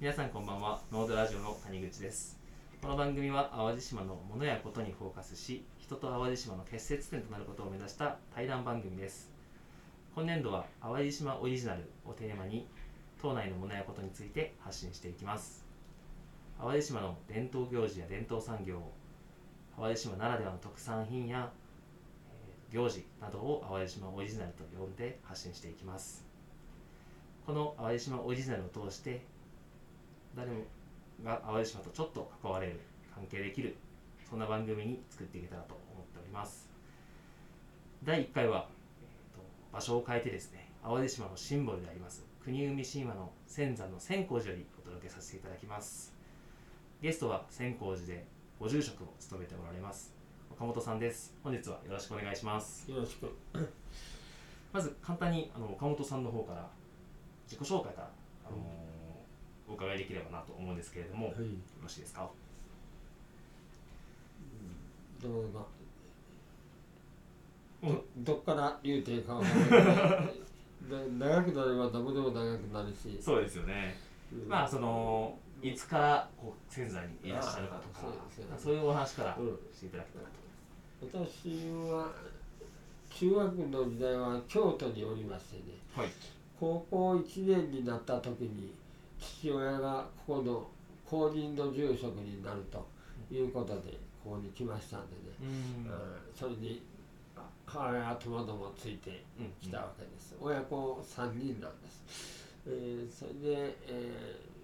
[0.00, 0.80] 皆さんこんばんは。
[0.90, 2.38] ノードラジオの谷口です。
[2.80, 9.30] この番組は淡路島のものやことにフォーカスし人と淡路島の結節点となることを目指した対談番組です。
[10.14, 12.66] 今年度は淡路島オリジナルをテーマに
[13.20, 15.66] 島内のものやことについて発信していきます。
[16.58, 18.80] 淡路島の伝統行事や伝統産業
[19.78, 21.52] 淡路島ならではの特産品や
[22.72, 26.24] 行事などを淡路島オリジナルと呼んで発信していきます。
[27.44, 29.28] この淡路島オリジナルを通して
[30.36, 30.62] 誰も
[31.24, 32.80] が淡路島とちょっと関われる
[33.14, 33.76] 関係できる
[34.28, 36.68] そんな番組に作っていけたらと思っております。
[38.04, 38.68] 第1回は、
[39.02, 46.14] えーと場所を変えてですね淡路島のシンボルであります国生神話の仙山の千光寺よりお届けさせていただきます。
[47.02, 48.24] ゲストは千光寺で
[48.58, 50.12] ご住職を務めておられます
[50.50, 51.34] 岡本さんです。
[51.42, 52.90] 本日はよろしくお願いします。
[52.90, 53.30] よろしく。
[54.72, 56.68] まず簡単にあの岡本さんの方から
[57.46, 58.10] 自己紹介から、
[58.46, 58.89] あのー
[59.70, 61.46] お伺いできればなと思うんですけれども、よはい。
[61.82, 62.28] ろしいですか？
[65.22, 65.68] どうど
[68.18, 69.92] どっから言うていいかわからな
[70.30, 70.30] い。
[70.90, 73.18] で長くなればどこでも長くなるし。
[73.20, 73.96] そうですよね。
[74.32, 74.48] うん。
[74.48, 78.08] まあそのいつからこう仙山にいらっしゃるかとかそ
[78.42, 79.58] うねそういうお話からうん。
[79.74, 81.48] していただけたらと、私
[81.90, 82.10] は
[83.10, 85.62] 中学の時代は京都におりましてね。
[85.94, 86.08] はい。
[86.58, 88.72] 高校1年になった時に
[89.20, 90.66] 父親がここの
[91.04, 92.86] 公認の住職になると
[93.32, 95.20] いうことでここに来ましたんでね。
[95.40, 95.48] うん。
[95.48, 96.20] うん。
[96.34, 96.82] それに
[97.36, 102.04] あ母親ともどもついてうんきたわけです、親子3人なんです、
[102.66, 104.60] えーそれで、えー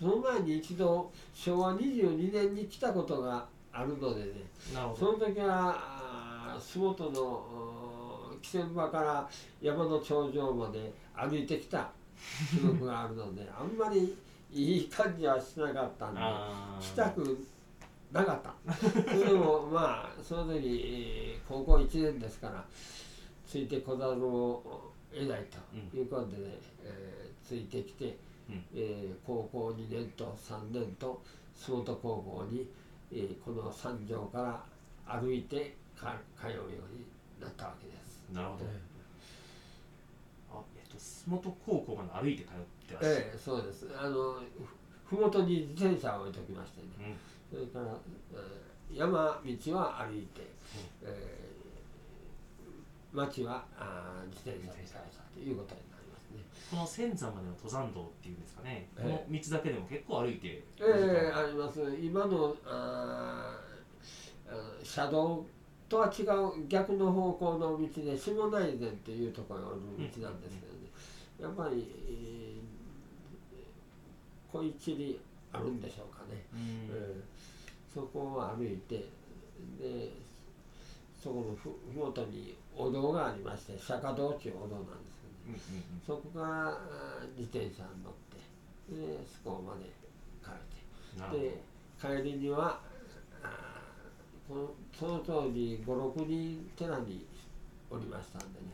[0.00, 4.30] その前に一度昭和22年に来たことがあるのでね
[4.98, 9.28] その時は洲本のおー汽船場から
[9.60, 11.90] 山の頂上まで歩いてきた
[12.60, 14.16] 記憶があるのであんまり
[14.52, 16.82] いい感じはしなかったんであー。
[16.82, 17.46] したく
[18.12, 18.54] なかった。
[18.74, 18.88] そ
[19.24, 22.64] れでもまあその時えー高校1年ですから
[23.46, 25.44] ついてこざるを得ない
[25.92, 28.16] ということでね、えーついてきて、
[28.48, 28.64] うん。
[28.74, 31.20] えー高校2年と3年と
[31.56, 32.68] 洲本高校に、
[33.12, 34.64] えーこの三条か
[35.06, 37.04] ら歩いてか通うように
[37.40, 38.24] なったわけです。
[38.32, 38.68] なるほど、あ
[41.28, 42.56] えっと洲本高校まで歩いて通っ
[42.88, 43.88] てらっしゃる、ええそうです。
[43.96, 44.40] あの
[45.04, 47.16] ふふもとに自転車を置いときましてね。
[47.52, 47.58] うん。
[47.58, 47.96] それから、
[48.32, 49.08] えー山
[49.44, 50.42] 道は歩いて、
[51.02, 56.42] えー町はあー自転車で帰ったということになりますね。
[56.70, 59.02] この仙山までの登山道っていうんですかね、ええ。
[59.02, 61.80] この道だけでも結構歩いてええあります。
[62.00, 63.58] 今のあ
[64.82, 65.44] 車道
[65.88, 70.69] とは違う逆の方向の道で下内膳っていうところにおる道なんですけどね、
[71.40, 75.18] やっぱり、えー、小一里
[75.52, 76.44] あるんでしょうかね。
[76.52, 76.60] うん。
[76.90, 77.22] えー
[77.92, 78.98] そこを歩いて
[79.80, 80.12] で
[81.20, 85.60] そこのふふもとにお堂がありまして釈迦堂っていうお堂なんですけどね。
[85.68, 86.78] うんうんそこから
[87.36, 89.90] 自転車に乗ってでそこまで
[90.44, 91.50] 帰って。
[91.50, 91.60] で
[92.00, 92.80] 帰りには
[93.42, 97.26] あーこのその当時56人寺に
[97.90, 98.66] おりましたんでね。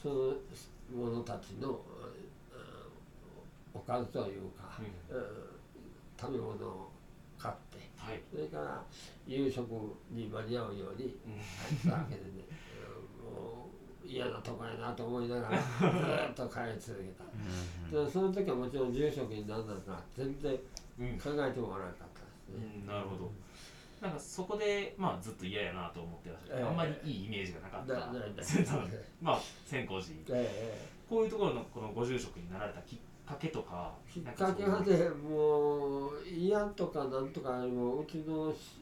[0.00, 0.34] その
[0.94, 1.80] 者たちの
[3.74, 5.16] おかずというか、うん。
[5.16, 5.24] うん
[6.16, 6.92] 食べ物を
[7.36, 8.82] 買ってはい、それから
[9.26, 9.68] 夕食
[10.10, 12.44] に間に合うようにうん帰ったわけでね
[13.26, 13.68] うんも
[14.04, 17.24] う嫌なとこやなと思いながら ずーっと帰り続けた。
[18.04, 20.52] でその時はもちろん住職になるのか全然
[21.00, 21.18] うん。
[21.18, 23.30] 考えてもらわなかったですね、うんなるほど。
[24.00, 26.64] なんかそこで、まあ、ずっと嫌やなと思ってらっしゃる、ええ。
[26.64, 27.94] あんまりいいイメージがなかった。
[29.20, 38.80] まあ千光寺えこういうところのこのご住職になられたきっかけとかえきっかけはねもう嫌とかなんとかよりもうちのし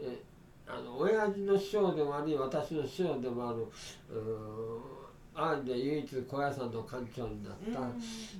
[0.00, 0.20] え
[0.66, 3.66] あの親父の師匠でもあり私の師匠でもある
[4.10, 7.80] うーんで唯一小屋さんの館長になった、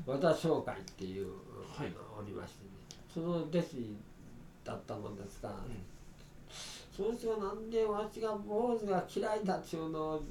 [0.04, 1.92] 和田商会っていう、はい。
[2.18, 2.70] おりましてね。
[3.12, 3.96] その弟子
[4.64, 5.54] だったもんですから、
[6.94, 10.22] その人がなんでわしが坊主が嫌いだっていうのを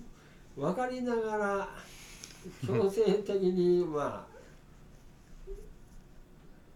[0.58, 1.70] 分かりながら
[2.66, 4.28] 強制的にま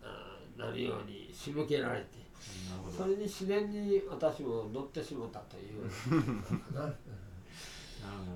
[0.02, 2.22] ああなるように仕向けられて
[2.70, 2.98] なるほど。
[2.98, 6.74] それに自然に私も乗ってしもたという。
[6.74, 6.82] な。
[6.82, 6.94] なる
[8.02, 8.32] ほど。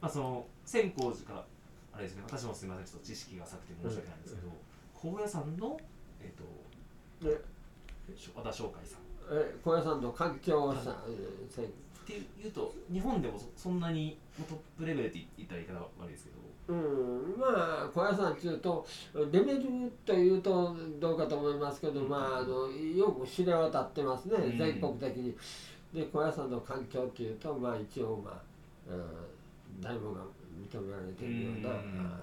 [0.00, 1.46] まあその千光寺から
[1.92, 4.48] あれですね私もすみませんちょっと知識が浅くて申し訳ないんですけど、
[4.94, 5.80] 高野山の
[6.20, 7.28] えっ、と
[8.10, 9.00] でしょ和田商会さん。
[9.30, 14.18] え高野山の環境をした、えーせんっていうと日本でもそそんなに
[14.48, 17.46] トップレベルって言ったら言い方悪いですけどうん、ま
[17.84, 18.86] あ小屋さんっていうと
[19.32, 22.08] レベルというとどうかと思いますけど、うん。
[22.08, 24.58] まああのよく知れ渡ってますね、うん。
[24.58, 25.34] 全国的に。
[25.92, 28.40] で小屋さんの環境っていうとまあ一応まあ、
[28.90, 30.20] うん、誰もが
[30.72, 32.10] 認められているような、うん。
[32.14, 32.20] あ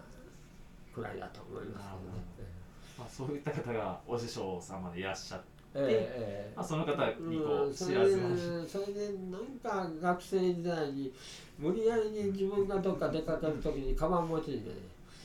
[0.94, 2.60] くらいだと思いますけどね。
[2.98, 5.46] まあ、そういった方がお師匠様でいらっしゃって、
[5.76, 11.14] ええまあ、その方にこう、知らずのでそれでなんか学生時代に
[11.60, 14.72] 無理やりに自分がどっか出かける時にカバン持ちにね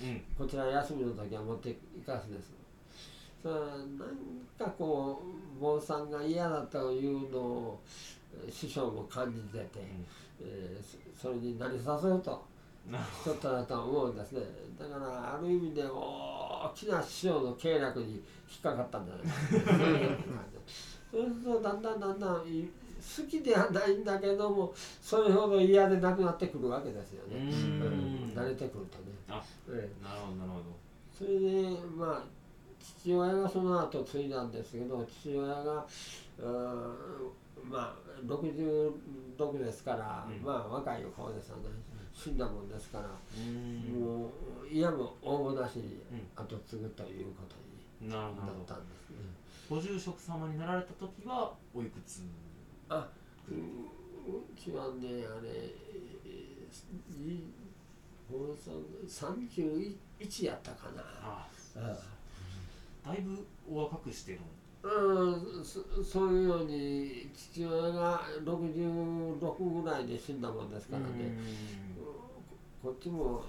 [0.03, 0.23] うん。
[0.37, 2.53] こちら休みの時は持っていかすです
[3.43, 3.87] それはなん
[4.59, 5.23] かこ
[5.57, 7.81] う坊さんが嫌だというのを
[8.45, 9.81] えー師匠も感じてて、
[10.41, 10.83] えー
[11.17, 12.45] そそれになりさせようと
[13.25, 14.41] ちょっとだと思うんですね。
[14.79, 18.21] だからある意味で大きな師匠の経絡に引
[18.59, 20.19] っかかったんじゃないか。
[21.11, 22.69] そうするとだんだんだんだんい
[23.17, 28.35] 好きではないんだけどもそれほど嫌でなくなってくるわけですよね、うーん。
[28.35, 30.05] 慣れてくるとね、あええ。
[30.05, 30.65] なるほどなるほど。
[31.17, 32.23] それでまあ
[32.81, 35.87] 父親がその後継いだんですけど父親が
[36.39, 36.43] う
[37.71, 37.97] まあ
[38.27, 40.45] 66ですから、うん。
[40.45, 41.62] まあ若い方ですよね。
[42.12, 44.31] 死んだもんですから、も
[44.65, 46.45] ういやも応募なしにうん。
[46.45, 47.55] 後継ぐということ
[48.05, 48.43] になっど。
[48.67, 49.17] たんですね。
[49.69, 52.19] ご住職様になられた時はおいくつ
[52.96, 53.08] あ
[53.49, 53.56] うう
[54.56, 57.55] ちはねあれえー
[59.11, 61.02] さん31やったかな。
[61.23, 61.46] あ
[61.76, 64.41] あだいぶお若くしてる
[64.82, 71.38] うん、そそういうように父親が66ぐらいで死んだもんですからね、
[72.82, 73.44] こっちも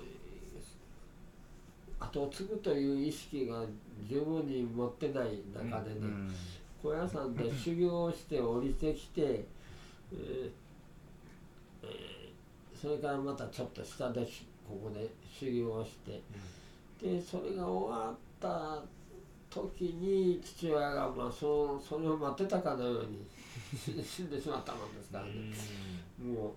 [1.99, 3.63] 後を継ぐという意識が
[4.07, 6.33] 十分に持ってない中でね、うん
[6.85, 10.51] 高野山で修行をして降りてきて、えー
[11.81, 12.15] えー
[12.79, 16.21] それからまたちょっと下でしここで修行をして
[17.01, 18.83] でそれが終わった
[19.49, 23.25] 時に父親がまあそそれを待ってたかのように
[23.75, 25.31] 死死んでしまったもんですからね、
[26.21, 26.51] もう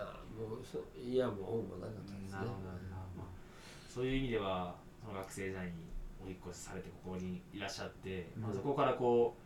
[0.00, 2.38] あもうそいやもう恩もなかったですね。
[3.92, 4.74] そういう意味では
[5.04, 5.72] その学生時代に
[6.24, 9.44] お引っ越しされてここにいらっしゃって、まあ、うんそこからこう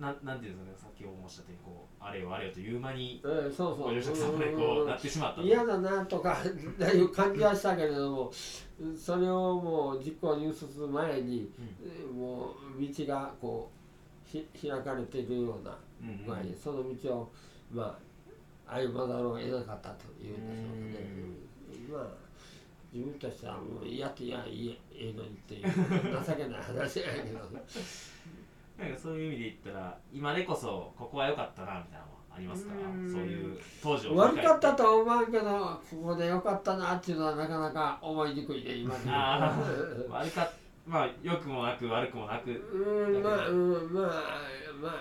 [0.00, 5.46] なんなんていうんですかねさっきもおっしゃったようにこうあれよあれよという間にご住職様でこうなってしまったと。
[5.46, 6.38] 嫌だなとか
[6.94, 8.32] いう感じはしたけれども
[8.96, 11.50] それをもう実行に移す前に、
[11.82, 13.78] えーもう道がこう
[14.28, 16.24] ひ開かれているようなうんうん。
[16.26, 17.32] 具合に、その道を
[17.72, 17.98] ま
[18.66, 22.08] あ歩まざるを得なかったというんでしょうかね。
[22.08, 22.27] まあ
[22.92, 27.62] 自分としてはもう嫌って嫌いいえのにっていう情けない話やけどね。
[28.78, 33.12] なんかそういう意味で言ったら今でこそここは良かったなみたいなのはありますかうん。
[33.12, 39.54] そういう当時を悪かったととは思うけどここでよかったなっていうのはなかなか思いにくいね今であ
[40.08, 40.52] 悪かっ
[40.86, 42.50] まあ良くもなく悪くもなく。
[42.50, 44.04] うんまあうんまあ
[44.80, 44.92] まあ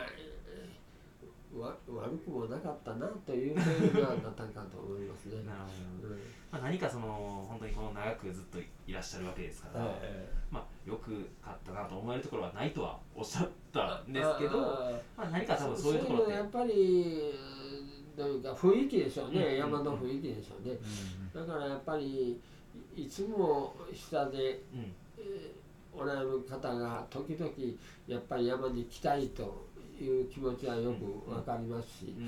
[1.58, 5.42] わ悪くもなかったなというふうにはなったんかと思いますね。
[5.48, 5.60] なる
[6.02, 11.12] ほど、うんまあ、何かその本当にこの長くずっといらっしゃるわけですから、えまあ、よく
[11.44, 17.34] かったなと思えるところはないとはおっしゃったえんですけどあまあ、何か多あ分そういうところってやっぱり
[18.16, 19.58] どういうか雰囲気でしょうね、うん。
[19.58, 20.78] 山の雰囲気でしょうね。
[21.34, 22.40] だからやっぱり
[22.96, 24.94] いいつも下で、うん。
[25.18, 25.68] えー
[26.00, 27.52] おられる方が時々
[28.08, 29.66] やっぱり山に来たいと
[30.00, 32.24] いう気持ちはよくわかりますし、うん。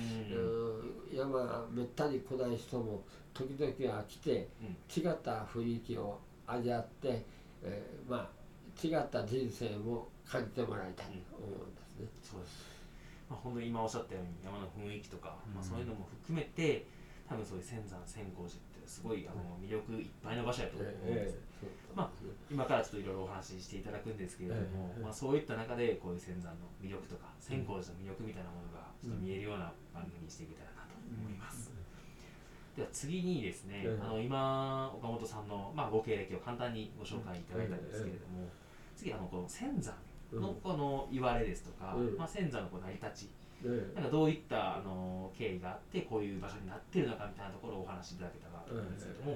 [1.14, 1.16] うん。
[1.16, 3.04] 山めったに来ない人も
[3.40, 4.50] 時々は来て
[4.96, 7.24] 違った雰囲気を味わって、
[7.64, 8.40] えーまあ
[8.80, 12.08] 違った人生も感じてもらいたいと思うんですね。
[12.24, 12.64] そうです、
[13.30, 16.88] まあ、本当に今おっしゃったように山の雰囲気とか、まあ、うんそういうのも含めて
[17.28, 21.36] 多分そういう仙山仙光寺ってすごいあの魅力いっぱいの場所やと思うんです、
[21.94, 22.10] まあ
[22.50, 31.70] 今からちょっといろいろお話ししていただくんですけれども、ええまあ、そういった中でこういう仙山の魅力とか仙光寺の魅力みたいなものがちょっと見えるような番組にしていけたらなと思います、
[32.80, 38.48] では次にですね、ええあの今岡本さんの、まあ、ご経歴を簡単にご紹介いただいたんですけれども、
[38.96, 39.94] 次あのこの仙山
[40.32, 40.42] うん。
[40.42, 42.16] のこの言われですとか、うん。
[42.16, 43.30] まあ、仙山のこう成り立ち
[43.68, 49.36] ねなんかどういったあの経緯があってこういう場所になっているのかみたいなところをお話しいただけたらと思うんですけども、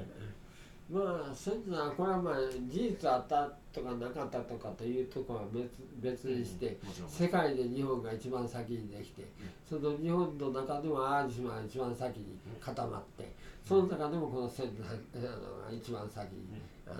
[0.89, 2.35] まあ先祖はこれはまあ
[2.69, 9.25] 事実あったとかなかったとかというところは別別にして、世界で日本が一番先にできて、
[9.67, 13.31] その日本の中でも淡路島が一番先に固まって、
[13.65, 16.97] その中でもこの仙山あのが一番先に、あの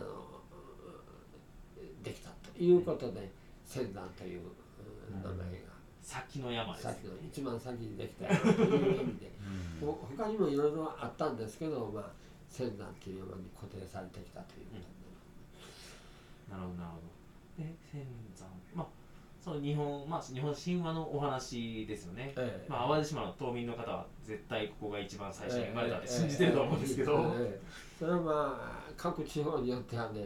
[2.04, 3.30] できたということで
[3.66, 4.42] 仙山という
[5.14, 6.92] うん名前が先の山ですね。
[6.92, 9.32] さっきの一番先にできた山という意味で
[9.80, 12.06] ほ他にもいろいろあったんですけど、まあ、
[12.54, 18.06] 仙山っていう山に固定されてきたということで、なるほどなるほどで仙
[18.38, 19.04] 山まあ
[19.44, 22.70] その日本まあ日本神話のお話ですよね、ええ。
[22.70, 27.62] まあ、淡路島の島民の方は絶対ここが一番最初に生まれたって信じてると思うんですけど、ええ。
[28.00, 30.22] それはまあ各地方によってはね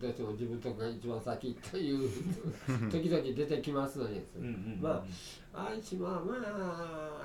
[0.00, 2.08] どうしても自分とこが一番先という
[2.90, 4.78] 時々出てきますので、うんうんうん。
[4.80, 5.04] ま
[5.52, 7.20] あ淡路島はまあ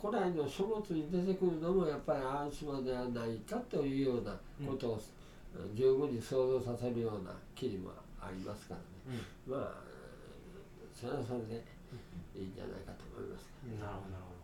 [0.00, 4.34] 古来の書物に出てくるのもやっぱり淡路島ではないかというような
[4.66, 5.00] ことを、
[5.74, 8.80] 十分に想像させるような記事もありますから
[9.12, 9.20] ね。
[9.46, 9.52] うん。
[9.52, 9.90] まあ
[10.94, 11.64] それはそれで
[12.34, 13.50] いいんじゃないかと思います。
[13.78, 14.40] なるほどなるほど。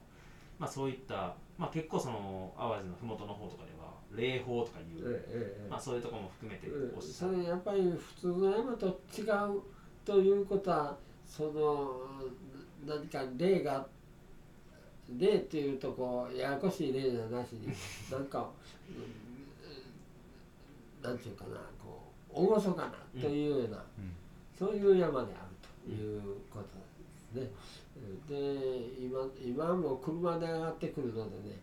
[0.58, 6.96] まあそういった、まあ、結構その淡路の麓の方とかでは霊峰とかいう、ええええまあ、そういうところも含めてうん。
[6.96, 9.62] おっしゃる、それやっぱり普通の山と違う
[10.04, 10.96] ということは
[11.26, 12.00] その
[12.86, 13.86] 何か例が
[15.18, 17.68] 例っていうとこうややこしい例じゃなしに
[18.10, 18.48] なんか、
[18.88, 19.26] うん
[21.02, 23.84] なんていうかなこう厳かなというような、
[24.58, 25.54] そういう山である
[25.86, 26.20] という
[26.50, 26.58] こ
[27.32, 27.50] とですね。
[28.28, 28.34] で
[29.00, 31.60] 今今はもう車で上がってくるのでね、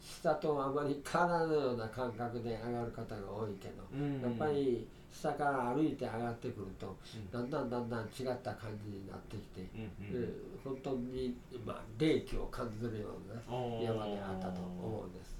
[0.00, 7.30] 下とあまり変わらぬような感覚で上がる方が多いけど、うんやっぱり下から歩いて上がってくると、うん。
[7.30, 10.34] だんだんだんだん違った感じになってきて、うんうんうん。
[10.64, 15.38] 本当に、まあ、霊気を感じるような山であったと思うんです。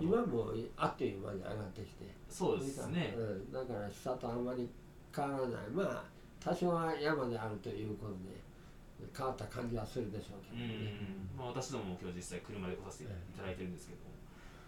[0.00, 3.14] 今もあっという間に上がってきて、そうですね。
[3.16, 4.68] うん、だから下とあまり
[5.14, 5.70] 変わらない。
[5.72, 6.04] まあ
[6.38, 8.38] 多少は山であるということで
[9.16, 10.94] 変わった感じはするでしょうけどね、
[11.34, 14.06] うんまあ、私どもも今日実際車で来させていただいてるんですけど、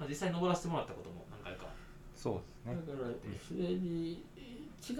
[0.00, 1.70] まあ、実際登らせてもらったことも何回か
[2.18, 2.82] そうですね。
[2.84, 3.08] だから
[3.48, 4.96] 自然に違っ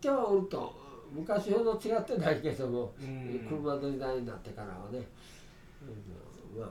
[0.00, 0.74] てはおると
[1.12, 3.46] 昔ほど違ってないけども、うん。
[3.46, 5.06] 車の時代になってからはね、
[6.56, 6.70] うん、まあ。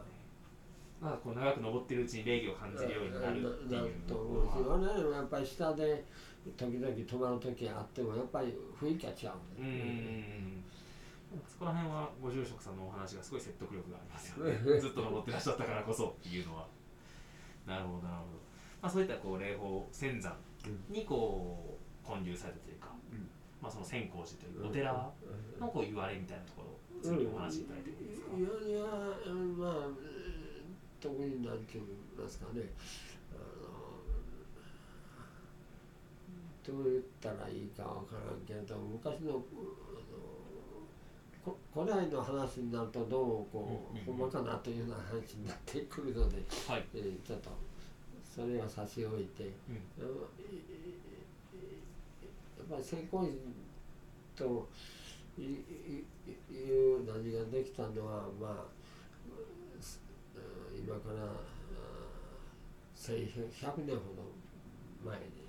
[0.99, 3.93] まあ、こう長く登ってるうちに礼儀を感じるようになるっていう。
[4.07, 6.03] との思うしは我々もやっぱり下で
[6.57, 9.25] 時々泊まる時あってもやっぱり雰囲気は違
[9.59, 10.63] うんうん。
[10.63, 14.55] です、そこら辺はご住職さんのお話がすごい説得力がありますよね。
[14.79, 16.67] ずっと登ってらっしゃったからこそっていうのは。
[17.67, 18.42] なるほどなるほど、
[18.83, 20.35] まあ、そういったこう霊峰仙山
[20.89, 23.29] にこう建立されたというか、うん
[23.61, 24.91] まあ、その千光寺というお寺
[25.57, 28.83] のこう言われみたいなところを次にお話しいただいてもいいですか、いやいや
[29.57, 29.87] まあ
[30.99, 31.85] 特になんて言い
[32.19, 32.67] ますかね。
[36.63, 39.43] どう言ったらいいかわからんけれど昔の
[41.73, 44.17] 古代の話になるとどうもこう、うんうん。
[44.17, 46.37] ほんまかなというような話になってくるので、
[46.67, 47.49] はい、えーちょっと
[48.33, 49.75] それは差し置いて、うん。
[49.75, 49.81] や
[52.63, 53.37] っぱり成功人
[54.35, 54.67] と
[55.37, 56.03] い
[56.95, 58.65] う何ができたのはまあ
[60.75, 61.27] 今からあ
[62.95, 64.33] 1100年ほど
[65.05, 65.42] 前で、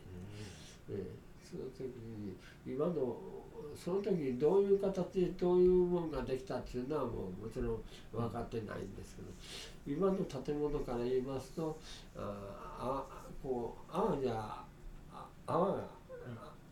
[1.89, 2.37] 時に
[2.67, 3.17] 今の
[3.77, 9.29] その時にどういう形でどういうものができたっていうのはもうもちろん分かってないんですけど
[9.87, 11.77] 今の建物から言いますと
[12.17, 12.33] あ
[12.79, 13.05] あ
[13.43, 14.65] こう泡じゃ
[15.13, 15.83] あ泡が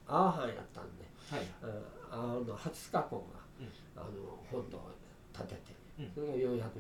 [0.07, 1.47] 泡藩やったんではい。
[1.63, 3.69] あ泡の初加工が、うん。
[3.97, 4.91] あの本土を
[5.33, 5.61] 建てて
[5.99, 6.11] うん。
[6.15, 6.71] それが400年ぐらい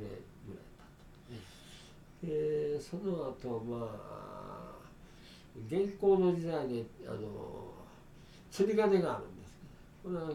[2.21, 2.35] 経っ
[2.71, 4.73] た、でその後まあ
[5.69, 7.72] 現行の時代であの
[8.53, 9.57] 釣り鐘があるんです。
[10.05, 10.29] これは、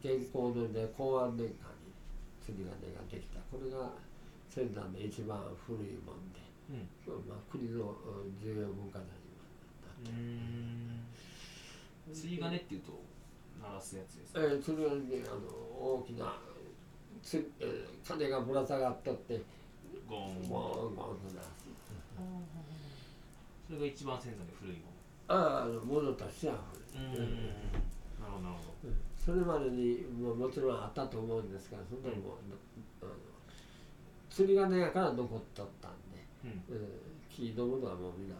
[0.00, 1.92] 現行の時代公安年間に
[2.40, 3.38] 釣り鐘ができた。
[3.52, 3.92] これが
[4.48, 6.40] 仙山で一番古いもんで、
[6.70, 10.10] うんまあ、国のうん重要文化財にもなって。
[10.10, 10.14] う
[12.10, 12.14] ん。
[12.14, 12.92] 釣り鐘っていうと
[13.60, 15.52] 鳴らすやつですか、えー、それはねあの
[16.00, 16.32] 大きな
[17.22, 19.42] つ、えー、鐘がぶら下がっとって
[20.08, 20.48] ゴーン。
[20.48, 21.18] ゴーンゴーン
[23.66, 24.97] それが一番仙山で古いもあ
[25.28, 26.54] ああのものとしては
[26.92, 27.36] 古い、のうん。
[27.36, 27.40] な
[28.26, 28.88] るほどなるほど。
[28.88, 32.38] うんそれまでにももちろんあったと思うんですがそんなのも、
[33.02, 33.10] あの
[34.30, 36.50] 釣り鐘やから残っとったんで、うん。
[36.74, 36.88] うん、
[37.28, 38.36] 木のものはもうみんな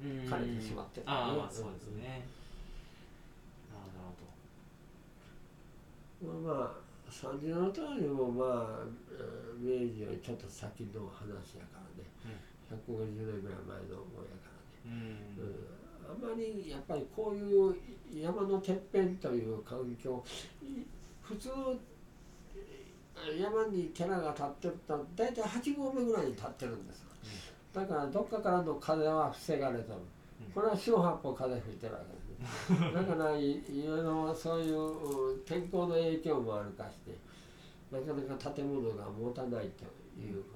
[0.00, 1.38] うん枯れてしまってるああね。
[1.38, 2.24] まあそうですね、
[3.72, 4.14] なるほ
[6.38, 6.72] どなるまあ
[7.10, 8.86] 三十の通りもまあう
[9.58, 12.04] ん明治よりちょっと先の話やからね、
[12.70, 14.50] 150年ぐらい前のもんやか
[14.84, 14.96] らね。
[15.38, 15.44] うん。
[15.44, 15.76] うん
[16.08, 17.74] あまりやっぱりこういう
[18.14, 20.22] 山のてっぺんという環境
[20.62, 20.86] い
[21.20, 21.48] 普通
[23.36, 27.04] 山に寺が立ってると大体8合目ぐらいに立ってるんです
[27.72, 29.98] だからどっかからの風は防がれとる
[30.46, 30.52] うん。
[30.52, 32.80] これは四方八方風吹いてるわけです。
[32.80, 37.18] ねだからいいろいろそういううん天候の影響もあるかして
[37.90, 39.84] なかなか建物が持たないと
[40.20, 40.55] いうこと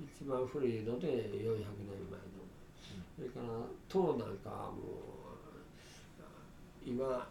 [0.00, 2.40] 一番古いので400年前の。
[3.16, 3.46] それから
[3.88, 4.80] 塔なんかはもう
[6.86, 7.28] 今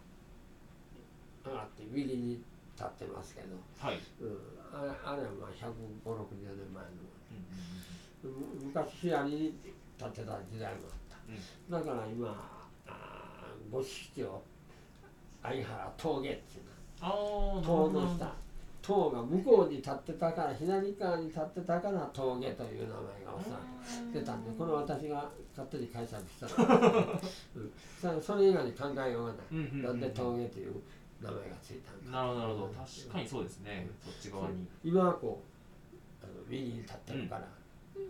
[1.46, 2.44] 上がって右に
[2.76, 4.38] 立ってますけど、はい、うん、
[4.72, 5.66] あれあれはまあ15060
[6.56, 6.90] 年前の。
[8.24, 9.54] うん昔左に
[9.98, 11.18] 立ってた時代もあっ
[11.70, 12.28] た、だから今
[12.86, 14.44] あー五七を
[15.42, 16.70] 相原峠っていうの。
[17.66, 18.34] 塔の下
[18.82, 26.64] 塔が向こうに立ってたから左側に立ってたから峠という名前がおそらく出たんでこれ私が勝手に解釈した。
[26.64, 26.80] ら、
[27.56, 27.72] うん、
[28.02, 30.76] そそれ以外に考えようがない、うんうんうんうんなんで峠という
[31.22, 32.18] 名前がついたんか。
[32.18, 32.74] なるほどなるほど。
[32.74, 34.66] 確かにそうですね、そっち側に。
[34.84, 35.44] 今はこ
[36.22, 37.48] うあの右に立ってるから、
[37.96, 38.08] うん。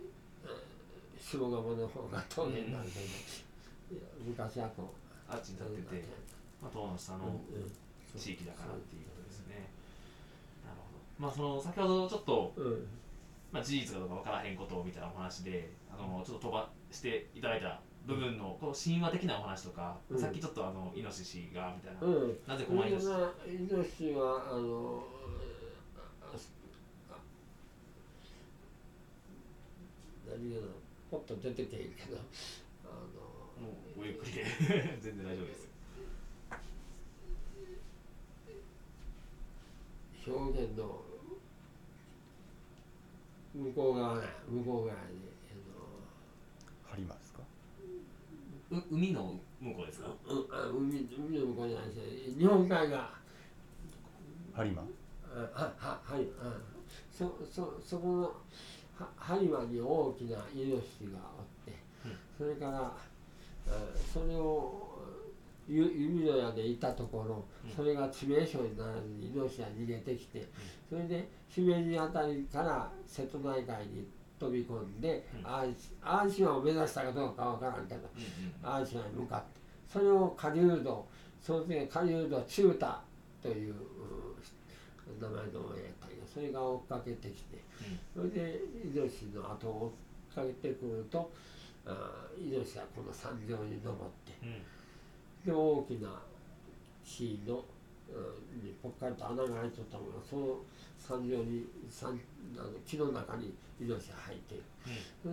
[1.18, 6.04] 下鴨の方が峠になるけど、いや昔はこうあっちに立ってて、
[6.62, 7.32] まあ、塔の下のうん。
[7.32, 7.72] うん。
[8.18, 9.70] 地域だからっていうことですね、
[10.66, 12.86] なるほどまあその先ほどちょっと、うん。
[13.52, 20.20] まあ、事実かどうか分からへんことみたいなお話であのちょっと飛ばしていただいた部分のこの神話的なお話とか、うん。
[20.20, 22.38] さっきちょっとあのイノシシがみたいな、うん。
[22.46, 25.04] なぜ狛イノシシ、まあイノシシはあの
[25.96, 27.16] ああ
[30.30, 30.66] 何がな
[31.10, 32.18] ポッと出てけんけど
[32.84, 32.88] あ
[33.60, 34.44] のもうごゆっくりで。
[35.02, 35.70] 全然大丈夫です。
[40.26, 41.09] 表現の
[43.54, 45.20] 向こう側ね向こう側に
[46.88, 47.40] ハリマですか？
[48.70, 50.06] う海の向こうですか？
[50.28, 51.94] あのうあ海海の向こうじゃないで
[52.32, 53.10] す日本海が
[54.52, 54.82] ハリマ
[55.32, 56.56] あはははいあ
[57.12, 61.72] そそそこのは播磨に大きなイノシシがおって、
[62.04, 62.18] うん。
[62.36, 62.92] それからあ
[64.12, 64.98] それを
[65.68, 67.70] ゆ弓の矢でいたところ、うん。
[67.70, 70.46] それが致命傷にならずにイノシシが逃げてきて、
[70.88, 75.46] それで姫路あたりから瀬戸内海に飛び込んで、うん。
[75.46, 81.08] アーシアーシマを目指したかどうかわからんけどうんアーシマに向かってそれを狩人
[81.40, 82.86] その次狩人中太
[83.42, 86.16] といううん名前の親やったんや。
[86.32, 87.62] それが追っかけてきて
[88.14, 89.92] それでイノシシの後を
[90.34, 91.30] 追っかけてくると
[91.84, 94.32] あーイノシシがこの山上に登って
[95.44, 96.08] で大きな
[97.04, 97.62] 木の、うん
[98.60, 100.58] にぽっかりと穴が開いとったのがその
[100.98, 102.10] 山上に山
[102.58, 104.64] あの木の中にイノシシが入っている。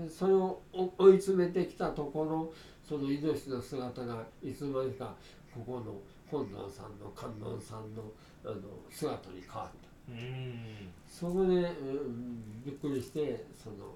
[0.05, 2.53] でそれを追追い詰めてきたところ
[2.87, 5.15] そのイノシシの姿がいつの間にか
[5.53, 5.95] ここの
[6.29, 8.03] 本尊さんの観音さんの
[8.45, 8.55] あの
[8.91, 9.69] 姿に変わっ
[10.07, 10.11] た。
[10.11, 10.17] うん。
[10.19, 13.95] うんそこで、うん、びっくりしてその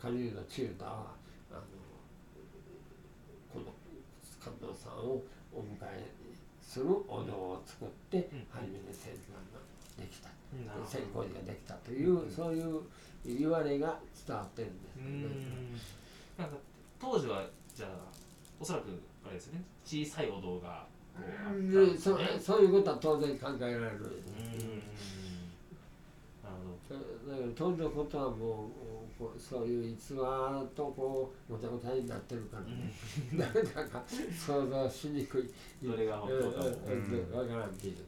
[0.00, 1.12] 狩人の中太は
[1.50, 1.60] あの
[3.52, 3.66] この
[4.42, 5.22] 観音さんを
[5.54, 6.10] お迎え
[6.62, 9.60] するお堂を作ってうん初めて戦艦が
[9.98, 12.80] できたうんなるほど戦工事ができたというそういう
[13.24, 16.48] 言われが伝わってるんですね。
[17.00, 17.90] 当時はじゃあ
[18.60, 18.84] おそらく
[19.24, 23.78] あれですよね小さいお堂がこうんでそそういうことは当然考えられる。
[23.78, 24.82] うん
[26.42, 26.56] なる
[26.88, 26.94] ほ
[27.30, 32.92] だけど当時のことはもうこうそういう逸話とこうごちゃごちゃになってるから、ね、
[33.32, 35.48] ど、なか想像しにくい。
[35.80, 37.48] それが本当かもうん。
[37.48, 37.70] からん。
[37.70, 38.02] っていうか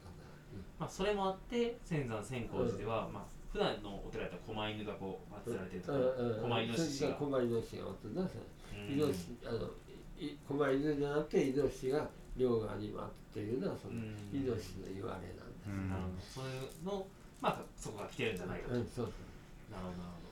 [0.77, 3.23] まあ、それもあって仙山千光寺では、まあ
[3.53, 5.99] 普段のお寺だったら狛犬がこう祀られてるとな。
[5.99, 6.31] か、うん。
[6.31, 6.41] うん。
[6.41, 8.29] 狛イノシシが、狛イノシシがおってなさ
[8.75, 8.93] うん。
[8.93, 9.71] イノシシあの
[10.19, 14.03] い狛犬じゃなくてイノシシが両側に回っていうのはそのうん
[14.35, 15.71] イノシシの言われなんです。
[15.71, 15.87] うん。
[15.89, 17.07] なるほどそういうの
[17.39, 19.05] まあそこが来てるんじゃないかと、うんそう。
[19.71, 20.24] なるほどなるほど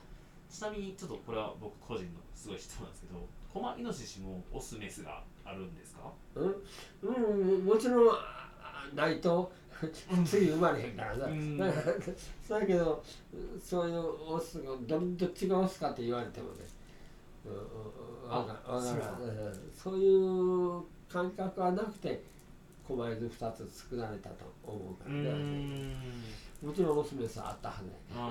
[0.54, 6.12] ちなみにちょっとこれは僕個人のすごい質問なんですけど狛イノシシもオスメスがあるんですか？
[6.32, 6.64] そう。
[7.02, 9.50] うん、うん、もちろんあないと
[10.24, 11.26] 次生まれへんからな。
[11.26, 11.58] うん。
[11.58, 13.02] だからだけど
[13.60, 16.58] そういうオスがどどっちがオスかって言われてもね、
[17.44, 19.20] うんうん、わかわからん。
[19.22, 22.22] うんそういう感覚はなくて
[22.86, 28.30] 狛犬2つ作られたと思うからね、もちろんオスメスはあったはずやけどあ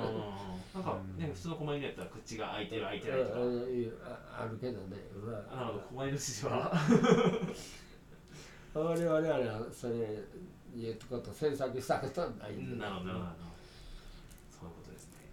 [0.74, 0.78] ー。
[0.78, 6.72] なんかね普通の狛犬やったら口が開いてる開いてないとか、ああるけどね、まあ、なるほど狛イノシシは。
[8.74, 9.93] 我々はそれ
[10.76, 13.32] いうこと詮索したことはないんでなるほどなるほど。
[14.50, 15.30] そういうことですね。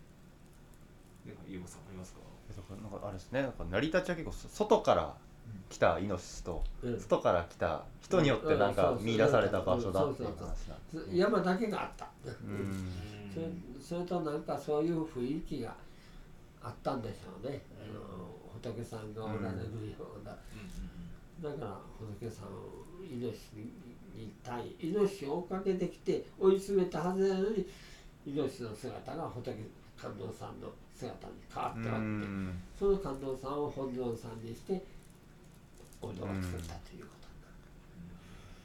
[1.27, 2.21] なんかゆうこさんありますか
[2.71, 3.43] なんかあれですね。
[3.43, 5.17] なんか成り立ちは結構そ外から
[5.71, 7.01] 来たイノシシとうん。
[7.01, 11.11] 外から来た人によってなんか見出された場所だっていう話なん。
[11.11, 12.07] で山だけがあった。
[12.25, 12.93] うん。
[13.33, 13.47] それ
[13.81, 15.75] それとなんかそういう雰囲気が
[16.63, 18.01] あったんでしょうね、あの
[18.61, 20.37] 仏さんがおられるような、
[21.41, 23.57] だから仏さんをイノシシ
[24.15, 27.67] に対イノシシを追っかけてきて追い詰めたはずなのに
[28.27, 29.55] イノシシの姿が仏
[29.97, 32.63] 観音さんの姿に変わうっておって、ん。
[32.79, 34.83] その観音さんを本尊さんにして
[36.01, 37.11] 作ったというこ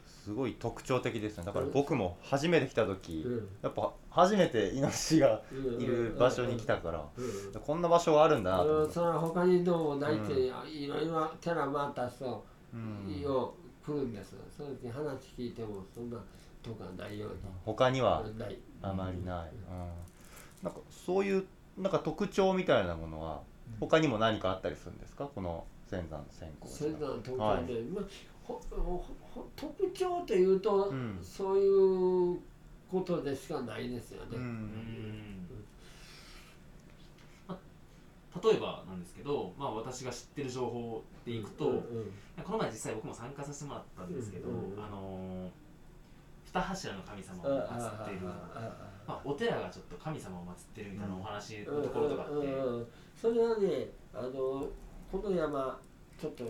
[0.05, 1.45] すごい特徴的ですね。
[1.45, 3.29] だから僕も初めて来た時、と。
[3.29, 3.49] うん。
[3.61, 5.81] やっぱ初めてイノシシがうん。
[5.81, 7.61] いる場所に来たから、うん。
[7.61, 12.43] こんな場所があるんだなと思って、うんそれは他にどうもないって、いろいろ寺回った人
[12.73, 13.53] うんよ
[13.85, 16.17] う来るんです、その時話聞いてもそんな
[16.63, 17.31] とかないよう
[17.63, 18.57] 他にはにない。
[18.81, 19.89] あまりない、うん。
[20.63, 21.45] なんかそういう
[21.77, 23.41] なんか特徴みたいなものは
[23.79, 25.29] 他にも何かあったりするんですか？
[25.35, 27.83] この仙山先行それぞれの特徴で、はい。
[27.83, 28.03] まあ
[28.43, 31.19] ほほほ特徴というと、うん。
[31.21, 31.67] そうい
[32.35, 32.39] う
[32.89, 34.29] ことでしかないですよね。
[34.33, 34.45] ううん。
[34.45, 35.47] ん
[37.47, 37.57] ま
[38.33, 41.81] あ例えばなんですけど、まあ、私が知ってる情報でいくと、うんうん
[42.43, 45.49] この前実際僕も参加させてもらったんですけど、うんうんあのー
[46.53, 48.27] 二柱の神様あを祀っている。
[48.29, 48.59] ああ
[49.05, 52.87] まあ、お寺がちょっと神様を祀ってるみたいなお話あのところとかって、うんうんうん
[53.19, 54.67] それはねあの
[55.11, 55.79] この山
[56.19, 56.43] ちょっと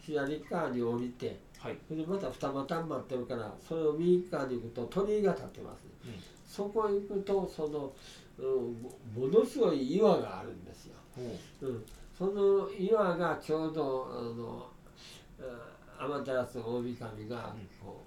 [0.00, 6.14] 左側に降りてはい、それでまた二股に待ってるからそれを右側に行くと鳥居が立ってますね、うん。
[6.44, 7.92] そこへ行くとその、
[8.36, 10.94] うん、もものすごい岩があるんですよ、
[11.62, 11.66] う。
[11.66, 11.84] ん、
[12.18, 14.66] その岩がちょうどあの
[15.96, 18.02] あ天照大神がこ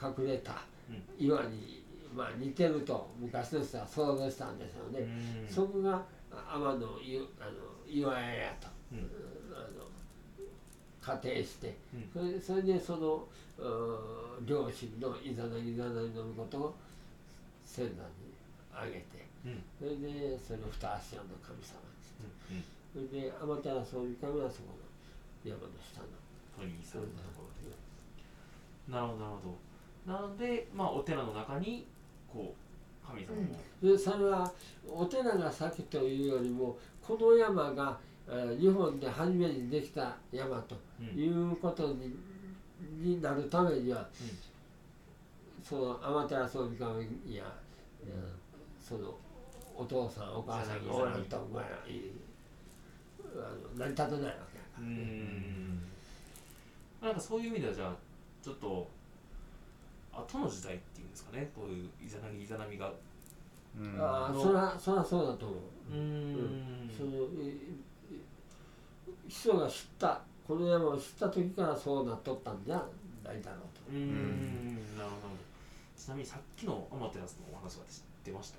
[0.00, 1.26] う隠れたうん。
[1.26, 1.82] 岩に、
[2.14, 5.52] まあ、似てると昔の人は想像したんでしょうね、うん。
[5.52, 6.00] そこが
[6.30, 7.50] あ天のゆあの
[7.88, 9.31] 岩屋やと、うん
[11.04, 12.08] 仮定して、うん。
[12.12, 13.26] それそれでその
[14.46, 16.74] 両親のイザナギザナギのことを
[17.66, 18.32] 仙山に
[18.72, 19.62] あげてうん。
[19.78, 22.22] それでその二足の神様にして
[22.94, 23.08] うん。
[23.08, 24.72] それで天照大神はそこ
[25.44, 26.06] の山の下の。
[26.56, 28.92] 鳥居さんのところで。
[28.92, 29.56] なるほどなるほ
[30.06, 30.12] ど。
[30.12, 31.86] なのでまあお寺の中に
[32.32, 34.52] こう神様も、でそれは
[34.88, 38.11] お寺が先というよりもこの山がえー
[38.58, 41.06] 日本で初めにできた山とうん。
[41.18, 42.14] いうことに
[43.00, 44.08] になるためには、
[45.62, 47.44] その天照大神や、
[48.04, 48.42] えー
[48.82, 49.14] その
[49.76, 52.12] お父さんお母さんがおらんとまあいい
[53.34, 54.38] あの成り立たないわけやか
[54.78, 55.82] ら、うん。
[57.00, 57.94] なんかそういう意味ではじゃあ
[58.42, 58.88] ちょっと
[60.12, 61.50] 後の時代っていうんですかね。
[61.54, 62.92] こういうイザナミイザナミが
[63.78, 63.96] うん。
[64.00, 65.56] ああのそらそらそうだと思
[65.92, 65.94] う。
[65.94, 66.90] うん。
[66.94, 67.10] その
[69.24, 70.20] いい人が知った。
[70.46, 72.76] この山を知った時からそうなっとったんじゃ
[73.24, 73.92] ないだろうと。
[73.92, 74.74] うん。
[74.74, 75.34] なるほどなるほど。
[75.96, 78.52] ちなみにさっきのアマテラスのお話は知ってまし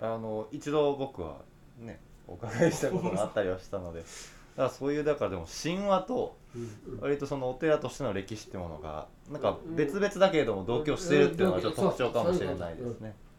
[0.00, 0.14] た？
[0.14, 1.36] あの一度僕は
[1.78, 4.10] ねお伺いしたことがあったりはしたのでだか
[4.56, 7.00] らそういうだからでも神話とうん。
[7.00, 13.08] 割とそのお寺としての歴史ってものがなんか別々だけれども同居してるっていうのがちょっと特徴かもしれないですね。
[13.08, 13.33] うん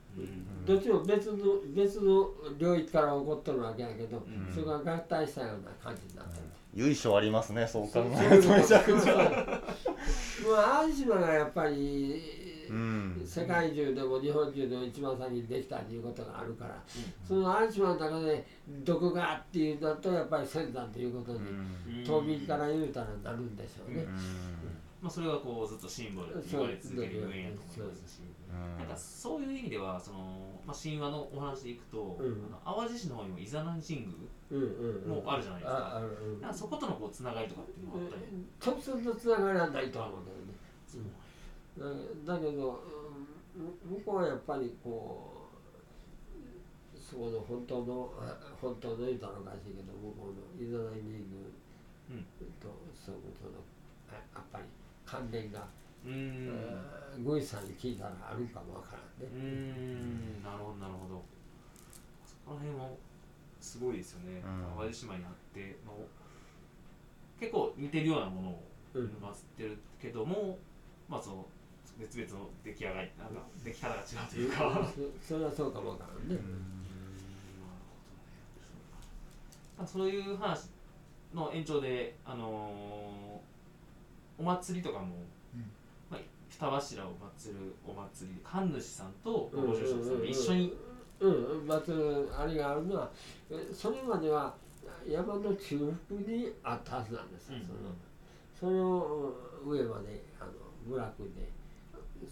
[0.66, 1.38] どっちも別の
[1.76, 4.52] 別の領域から起こっとるわけやけど、ん。
[4.52, 6.44] それが合体したような感じになってる。
[6.74, 8.50] 由緒ありますねそう考えると。
[8.50, 9.16] めちゃくちゃ。
[10.50, 12.22] まあ淡島がやっぱり、
[12.70, 13.24] うん。
[13.26, 16.84] 世界中でも日本中でも一番先にできたということがあるから、
[17.28, 18.46] その淡島の中で
[18.84, 22.04] 毒がっていうのとやっぱり仙山ということに、うん。
[22.04, 24.06] 島民から言うたらなるんでしょうね。
[25.02, 28.22] まあ、それがこうずっとシンボルに言われ続けるゆえんやと思いますし、
[28.78, 30.18] なんかそういう意味ではその、
[30.66, 32.46] まあ、神話のお話でいくと、うん。
[32.66, 34.14] あの淡路市の方にもイザナミ神宮
[34.52, 36.02] うんうんうん、もうあるじゃないですか。
[36.42, 38.22] なんかそことのこうつながりとかっていうのもあったり、
[38.62, 40.54] 直接のつながりはないとは思うんだよね。
[42.26, 42.84] だだけど、
[43.58, 45.46] うん、向こうはやっぱりこう
[47.00, 51.26] そこの本当のあ本当の言うたらおかしいけど向こうのイザナミ神
[52.10, 52.22] 宮
[52.62, 53.62] とそのその
[54.10, 54.66] あやっぱり
[55.06, 55.68] 関連が、
[56.06, 56.78] うーん。
[56.80, 57.66] あゴイさん。
[57.66, 59.34] に聞いたらあるかもわからん。
[59.34, 59.40] ね。
[59.42, 60.44] ん。
[60.44, 61.24] なるほどなるほど
[62.26, 62.98] そこら辺も
[63.60, 64.78] すごいですよね、うん。
[64.78, 65.94] 淡路島にあっての
[67.40, 68.64] 結構似てるようなものを
[68.94, 69.06] うん。
[69.06, 69.12] 祀っ
[69.58, 70.58] てるけども、
[71.10, 71.46] まあその
[72.00, 73.28] 別々の出来上がりなん。
[73.30, 74.92] か出来方が違うというか
[75.24, 76.30] そそれはそうかもわからん。
[76.30, 76.38] ね。
[79.78, 80.70] まあ、そういう話
[81.34, 83.56] の延長で、あのー
[84.38, 85.16] お祭りとかも、まあ、
[86.50, 90.74] 二柱を祀るお祭り神主さんとご住職さんで一緒に、
[91.20, 93.10] うん、うん、祭るあれがあるのは
[93.50, 94.54] えそれまでは
[95.08, 97.56] 山の中腹にあったはずなんですよ、
[98.60, 99.34] その
[99.66, 100.52] 上まであの
[100.88, 101.56] 部落で。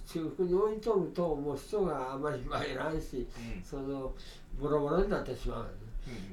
[0.07, 3.63] 中腹に置いとるともう人があまり参らんしうん。
[3.63, 4.13] その
[4.59, 5.83] ボロボロになってしまう、うん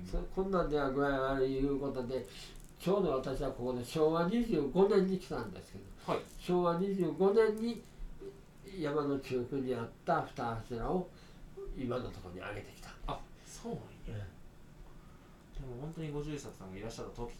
[0.04, 2.26] そこんなんでは具合悪いいうことで
[2.78, 6.20] ちょうど私はここで昭和25年に来たんですけどはい。
[6.38, 7.82] 昭和25年に
[8.78, 11.08] 山の中腹にあった二柱を
[11.76, 12.90] 今のところに上げてきた。
[13.06, 13.72] あそう
[14.08, 14.24] なんや。
[15.60, 17.30] でも本当に五十冊さんがいらっしゃった時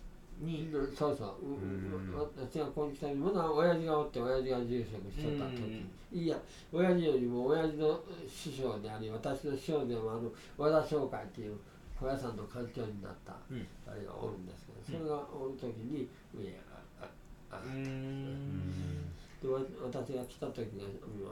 [0.40, 0.94] にうん。
[0.94, 2.12] そうそう、ううん。
[2.14, 6.36] 私がここに来た時まだ親父がおって親父が住職してた時いや
[6.72, 11.56] 親父よりも親父の師匠であり私の師匠でもある和田商会っていう
[11.98, 12.36] 小屋さん。
[12.36, 13.66] の館長になったうん。
[13.86, 14.46] あれがおるん。
[14.46, 16.69] ですけどそれがおる時に上あああうーん
[19.42, 21.30] でわ私が来た時が今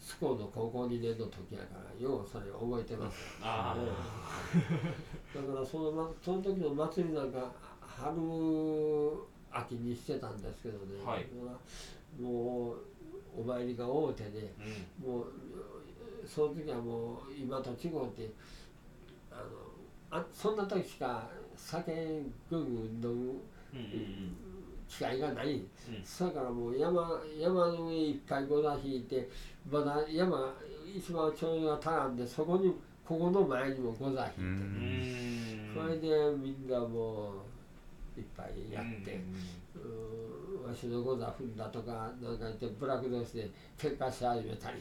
[0.00, 3.74] スコーの高校2年の時やからようそれ覚えてますあ
[5.34, 8.14] だからその,、ま、その時の祭りなんか春
[9.50, 11.26] 秋にしてたんですけどね、はい。
[12.20, 12.76] もう
[13.36, 15.12] お参りが多うてねあうん。
[15.12, 15.26] もう
[16.26, 18.30] その時はもう今と違うて
[19.30, 23.40] あのあそんな時しか酒ぐんぐん飲む
[23.72, 24.43] うんうん
[24.88, 25.62] 機会がない、うん。
[25.62, 29.28] だからもう山山の上いっぱいご座引いて
[29.70, 30.54] まだ山
[30.96, 32.72] 一番頂上が足らんでそこに
[33.04, 34.58] ここの前にもご座う引い
[35.68, 37.32] て、それでみんなも
[38.16, 39.20] ういっぱいやって、
[40.66, 44.76] わしのご座踏んだとかなんか言ってブラック同士で喧嘩し始めたり。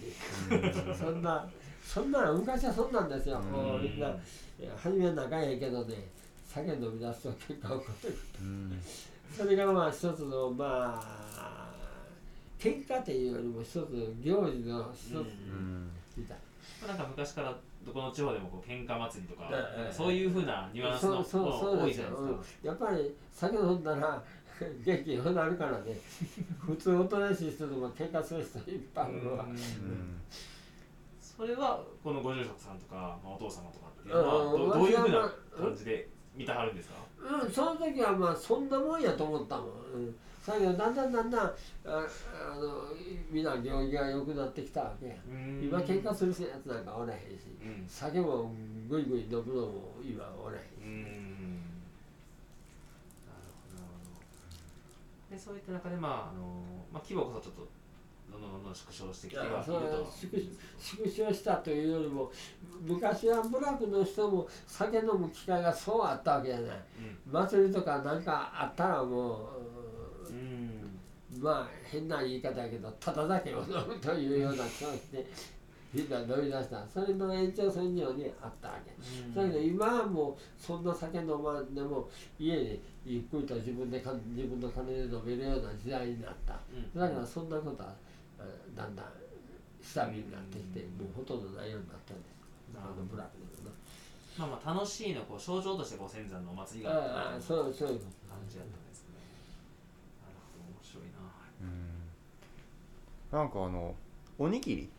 [0.95, 1.49] そんな
[1.83, 4.15] そんな昔はそんなんですよ、もうみんな
[4.77, 5.95] 初めは仲ええけどね
[6.47, 8.17] 酒飲み出すと喧嘩起こる。
[8.41, 8.81] うん
[9.35, 11.69] それがまあ一つのまあ
[12.59, 13.85] 喧嘩っていうよりも一つの
[14.21, 16.37] 行事の一つうんみたい
[16.87, 16.93] な。
[16.93, 16.97] ん。
[16.97, 19.49] か昔からどこの地方でもこう喧嘩祭りとか
[19.91, 22.29] そういうふうなニュアンスのそうそうそう多いじゃないですか。
[22.63, 24.23] やっぱり酒飲んだら
[24.85, 25.97] 元気になるからね。
[26.59, 29.51] 普通おとなしい人でも喧嘩する人いっぱいいるわうん。
[29.51, 29.57] うん。
[31.19, 34.69] それはこのご住職さんとか、まあ、お父様とかっていうのはうん。
[34.69, 36.95] どどういうふうな感じで見たはるんですか？
[37.43, 40.15] うんその時はまあそんなもんやと思ったもん、うん、
[40.45, 41.53] だけどだんだんだんだんあ
[41.85, 41.95] あ
[42.55, 42.93] の
[43.31, 45.07] みんな行儀が良くなってきたわけ。
[45.07, 45.15] や
[45.61, 47.23] 今喧嘩するやつなんかおらへんし。
[47.61, 47.85] うん。
[47.87, 48.51] 酒も
[48.89, 51.59] ぐいぐい飲むのも今おらへんうん。
[55.31, 56.43] でそういった中でまああの、
[56.91, 57.67] まあ、規模こそちょっと
[58.33, 60.11] どんどんどんどん縮小してきてはいると。
[60.77, 62.31] 縮小したというよりも
[62.81, 66.77] 昔は部落の人も酒飲む機会がそうあったわけじゃない。
[67.31, 69.49] 祭りとかなんかあったらも
[70.27, 70.37] ううん。
[70.37, 70.83] うん
[71.39, 75.25] まあ変な言い方やけどただ酒を飲むというような気がして
[75.91, 76.87] みんな飲み出した。
[76.87, 78.91] それの延長線上にあったわけ。
[79.39, 86.59] だけど今はもうそんな酒飲まんでも家でゆっくりと自分でか自分の金で飲めるような時代になった。
[86.71, 86.99] うん。
[86.99, 87.93] だからそんなことはあ
[88.75, 89.05] だんだん
[89.81, 92.33] 下火になってきてもうほとんどないようになったんです
[92.75, 93.75] あのブラックでも
[94.37, 99.13] まあまあ楽しいのこう象徴としてご先祖のお祭りがなあったああそうそういうこ感じだったんですね。
[100.25, 101.21] なるほど面白いな。
[101.61, 103.39] うん。
[103.39, 103.93] なんかあの
[104.39, 104.89] おにぎり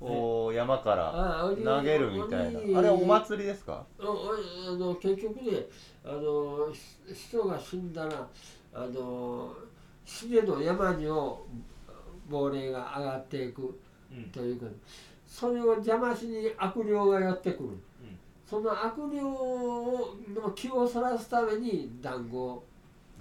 [0.00, 2.78] を山から投げるみたいな。
[2.78, 3.84] あれはお祭りですか？
[3.98, 5.66] とああの結局ね
[6.04, 8.28] あのひ人が死んだら
[8.72, 9.52] あの
[10.04, 11.44] 死での山にを
[12.28, 13.78] 亡霊が上がっていく
[14.10, 14.24] うん。
[14.24, 14.72] ということ。
[15.26, 17.70] それを邪魔しに悪霊がやってくる、
[18.46, 22.64] その悪霊の気をそらすために団子を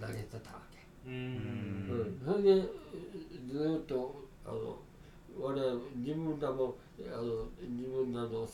[0.01, 0.59] 投げてたわ
[1.05, 1.21] け、ううん。
[2.25, 2.33] うん。
[2.33, 2.61] それで
[3.49, 4.13] ずーっと
[4.45, 4.77] あの
[5.39, 8.45] 我々自分らもあの自分らの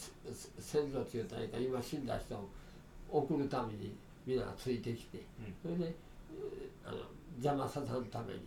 [0.59, 2.47] 先祖というたか今死んだ人を
[3.09, 3.95] 送るために
[4.27, 5.23] 皆ついてきて、
[5.63, 6.97] それでえーあの
[7.37, 8.41] 邪魔させんために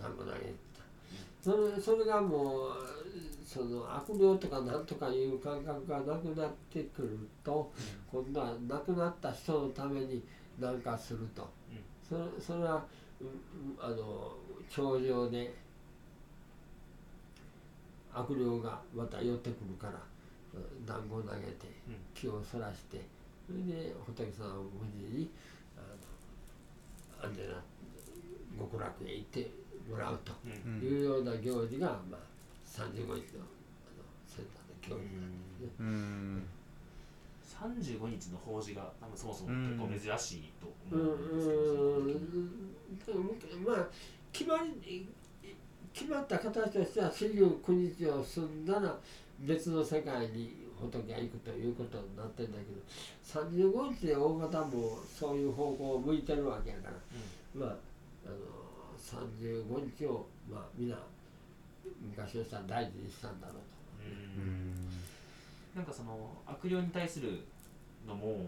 [0.00, 0.67] 団子投げてた。
[1.40, 2.72] それそれがもう
[3.46, 7.72] その悪霊とかなんとかいう感覚がなくなってくると、
[8.12, 10.22] 今度は亡くなった人のために
[10.58, 11.48] 何かすると、
[12.06, 12.84] それそれは、
[13.20, 13.34] うんうん
[13.80, 14.32] あの
[14.68, 15.54] 頂上で
[18.12, 19.94] 悪霊がまた寄ってくるから
[20.54, 21.96] うん団子を投げてうん。
[22.14, 23.00] 気をそらして
[23.46, 25.30] それで仏さんを無事に
[25.76, 27.54] あの安全な
[28.58, 29.50] 極楽へ行って
[29.88, 30.32] もらうと。
[30.44, 30.74] うん。
[30.74, 32.20] うんいうような行事が、まあ、
[32.64, 33.20] 35日のあの
[34.26, 35.68] センターの行事なんですね。
[35.80, 36.42] うん。
[37.44, 43.64] 35日の法事が多分そもそも結構珍しいとうん思うんですけど、うん。
[43.64, 43.86] まあ
[44.32, 45.08] 決まり
[45.92, 48.96] 決まった形としては49日を済んだら
[49.40, 56.92] 別の世界に仏が行くということになってんだけど35日で大方もそういう方向を向いてるわけやから
[57.54, 57.76] まあ
[58.26, 58.36] あの
[59.16, 60.96] 35日をまあ皆
[62.02, 63.60] 昔の人は大事にしたんだろうと。
[64.38, 64.74] うん。
[65.74, 67.44] なんかその悪霊に対する
[68.06, 68.46] のも、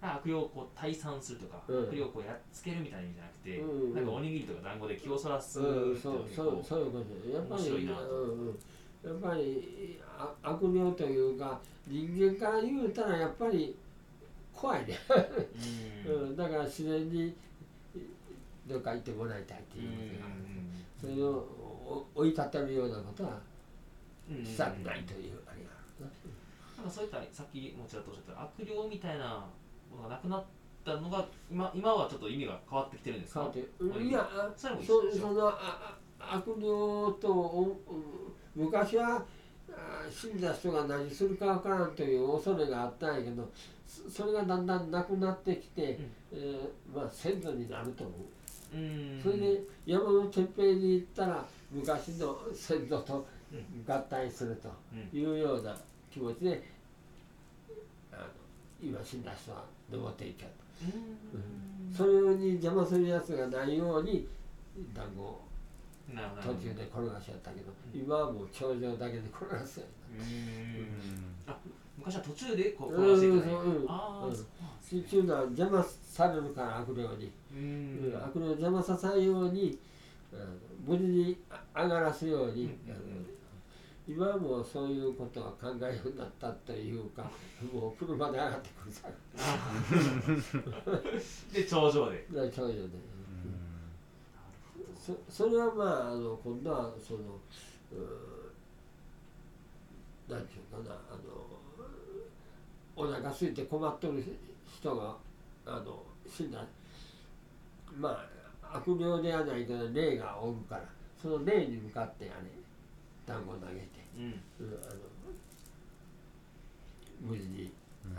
[0.00, 1.82] 悪霊をこう退散するとか、うん。
[1.84, 3.80] 悪霊をこうやっつけるみたいな意味じゃなくて、うん。
[3.80, 8.72] うんなんかおにぎりとか団子で気をそらすってうん、いうそうのが結構そうそういうことですやっぱり面白いなと。
[9.02, 13.76] やっぱりあ悪霊というか人間から言うたらやっぱり
[14.54, 14.96] 怖いね、
[16.06, 16.14] うん。
[16.14, 17.34] うん、だから自然に
[18.66, 20.34] どっか行ってもらいたいっていうことがある、
[21.00, 23.38] それをお追い立てるようなことは
[24.30, 26.86] うんしたくないというあれがあるななん。
[26.86, 29.44] かそういったさっきもちらっとおっしゃった悪霊みたいな
[29.90, 30.44] ものがなくなっ
[30.84, 33.22] たのが今今はちょっと意味が変わってきてるん。
[33.22, 37.92] ですか変わっていやそれもそそのあ悪霊とおう
[38.54, 39.24] 昔は
[39.70, 40.40] あ死ん。
[40.40, 41.92] だ人が何するかわからん。
[41.94, 43.16] という恐れがあったん。
[43.16, 43.48] やけど
[44.10, 44.66] それがだん。
[44.66, 44.90] だん。
[44.90, 45.98] なくなってきて、
[46.32, 48.14] えーまあ先祖になると思う、
[49.22, 53.26] それで山のてっぺんに行ったら昔の先祖と
[53.86, 55.18] 合体するとうん。
[55.18, 55.76] いうような
[56.10, 56.62] 気持ちで
[58.12, 58.22] あの
[58.82, 60.50] 今死んだ人は登っていけと。
[60.84, 61.94] うん。
[61.94, 64.26] それに邪魔するやつがないように
[64.94, 65.42] 団子を
[66.12, 66.54] なるほど。
[66.54, 71.54] 途中で転がしちゃったけど、今はもう頂上だけで転がすようん
[72.04, 73.86] 昔は途中でこううん転がしていくねうんうんうん。
[73.88, 75.00] ああそうなんですね。
[75.00, 78.12] っていうのは邪魔されるから悪霊に、うん。
[78.22, 79.78] 悪霊を邪魔させないように
[80.86, 81.38] 無事に
[81.74, 82.74] あ上がらすように、
[84.08, 87.30] 今はもうそういうことは考えるようになったというか
[87.72, 89.08] もう車で上がってくるさ
[91.52, 92.88] で頂上で頂上で、
[94.98, 97.20] そそれはまああの今度はその
[97.92, 100.46] うーなん。
[100.46, 101.20] ていうかなあの
[102.96, 104.22] お腹空いて困っとる
[104.66, 105.16] 人が
[105.66, 106.64] あの死んだ。
[107.98, 108.10] ま
[108.62, 110.84] あ悪霊ではないけど霊がおるから
[111.20, 112.50] その霊に向かってあれ。
[113.24, 114.24] 団子投げて、うん。
[114.24, 114.94] うんうんあの
[117.20, 117.72] 無事に
[118.04, 118.10] うん。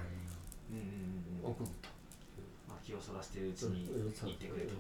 [0.78, 1.90] うんうん送ると。
[2.70, 4.30] まあ気をそらしているうちにうんそう。
[4.30, 4.74] 行ってくれと。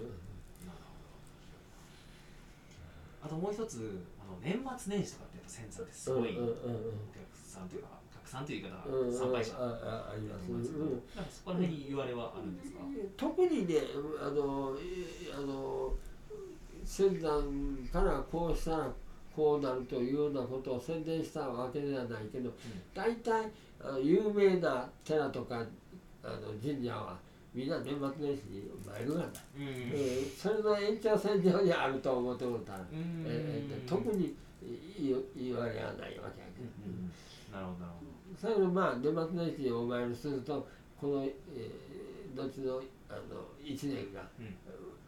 [3.24, 6.54] あともう一つあの年末年始とかってやっぱ千山ってすごいおうんうんうん。
[7.14, 7.88] 客さんというか
[8.34, 12.80] さんという言い方が参拝者だありますけどなんかそこら辺に言われはあるんですか？
[13.16, 13.76] 特にね
[14.22, 15.94] あのえあの
[16.84, 17.42] 先山
[17.92, 18.92] からこうしたら
[19.36, 22.52] こうなるというようなことを宣伝したわけではないけど
[22.94, 23.50] 大体
[24.02, 25.64] 有名な寺とか
[26.24, 27.18] あの神社は
[27.54, 29.26] みんな年末年始に参るがな、
[29.58, 29.64] うん。
[29.64, 33.24] うんえーそれの延長線上にあると思っておったら、うん。
[33.28, 34.34] えー特に
[35.00, 36.68] 言言われはないわけやけど。
[36.86, 37.12] うんうん
[37.54, 38.03] なるほどなるほ
[38.44, 40.68] 最後まあ年末年始にお参りすると
[41.00, 44.20] この、えー、後のあの1年が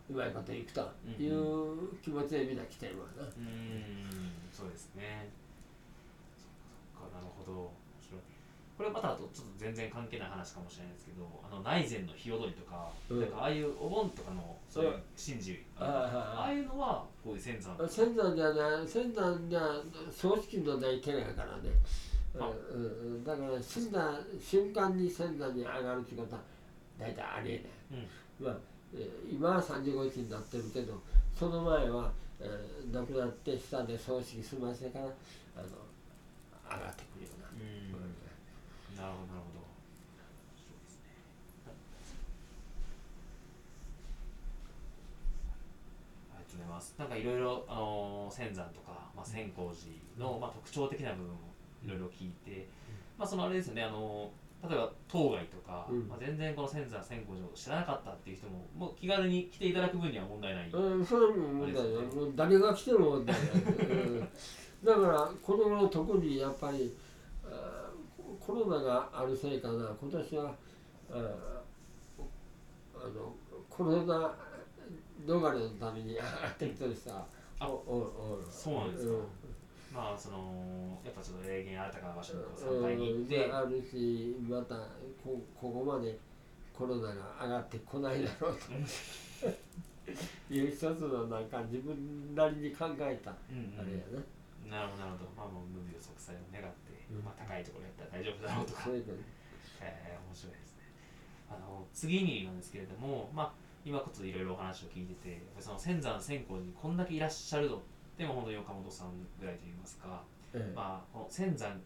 [0.08, 0.80] どうまいこといくと
[1.20, 3.24] いう気持ちでみんな来てるわな。
[3.24, 4.32] うーん。
[4.54, 5.28] そうですね。
[6.38, 7.72] そっかなるほど。
[8.78, 13.20] これまたあとちょっと全然関係ない話かもしれないですけどあの内前の日踊りとか,、うん。
[13.20, 21.70] なんかああいうお盆とかのそういう神事、ああいうのはこういう仙山仙山じゃない仙山じゃ葬式のない寺やからね。
[22.38, 22.88] あうんう
[23.20, 26.42] ん、だから死んだ瞬間に仙山に上がるってことは
[27.00, 28.08] 大体ありえない。
[28.40, 28.58] まあ、
[28.94, 31.02] えー今は35日になってるけど
[31.38, 35.68] その前は、えー亡くなって下で葬式済ませてからあの
[36.78, 37.48] 上がってくるような。
[37.50, 37.62] うん。
[37.96, 38.16] うん
[38.98, 39.66] なるほどなるほど。
[40.56, 41.12] そうですね
[46.34, 46.96] ありがとうございます。
[46.98, 51.38] なんかいろいろあのー仙山とか、まあ、千光寺の、まあ、特徴的な部分を
[51.86, 52.68] いろいろ聞いて、
[53.18, 56.08] まあそのあれですよねあのー例えば当該とか、うん。
[56.08, 64.30] まあ、全然この仙山千光寺を知らなかったっていう人ももう気軽に来ていただく分には問題ない、うん、それも問題ない、もう誰が来ても問題ない、うん、
[64.84, 66.96] だからこの頃特にやっぱり
[68.40, 69.96] コロナがあるせいかな。
[70.02, 70.56] 今年は
[71.12, 71.18] あ
[73.08, 73.36] の
[73.70, 74.34] コロナ
[75.28, 77.26] 逃れのために上がってきてる人は
[78.50, 79.14] そうなんですか
[79.96, 83.56] まあそのやっぱちょっと霊言新たな場所にこう参拝に行って、うん。
[83.56, 84.76] あるしまた
[85.24, 86.20] こここまで
[86.74, 88.66] コロナが上がってこないだろうと。
[90.54, 93.90] いう一つのなんか自分なりに考えたあうんうん。
[93.90, 94.04] れや
[94.70, 95.32] な、なるほどなるほど。
[95.36, 96.70] まあもう無病息災を願って、
[97.10, 97.24] うん。
[97.24, 98.84] まあ、高いところやったら大丈夫だろうとか。
[98.84, 99.14] そういうの
[99.82, 100.84] えー、面白いですね。
[101.50, 103.54] あの次になんですけれどもまあ
[103.86, 107.82] 今こそいろいろお話を聞いててその仙山千光寺にこんだけいらっしゃるの
[108.18, 109.10] でも本当に岡本さん
[109.40, 110.74] ぐらいといいますか、ええ。
[110.76, 111.82] まあこの仙山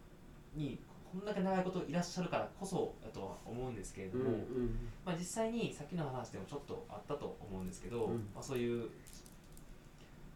[0.54, 0.78] に
[1.12, 4.78] こんだけ長いこといらっしゃるからこそだとは思うんですけれども、うんうん。
[5.04, 8.16] まあ、実際にさっきの話でもちょっとあったと思うんですけど、うん。
[8.32, 8.88] まあ、そういう、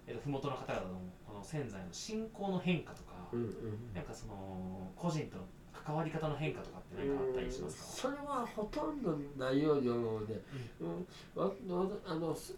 [0.08, 3.48] えっと、麓の方々のこの仙山への信仰の変化とか、うんうん
[3.94, 8.08] なんかその個人との関わり方の変化とかって何かあったりしますか？
[8.08, 10.40] それはほとんどないように思うね、
[10.80, 11.06] うん。
[11.40, 12.54] わわあのす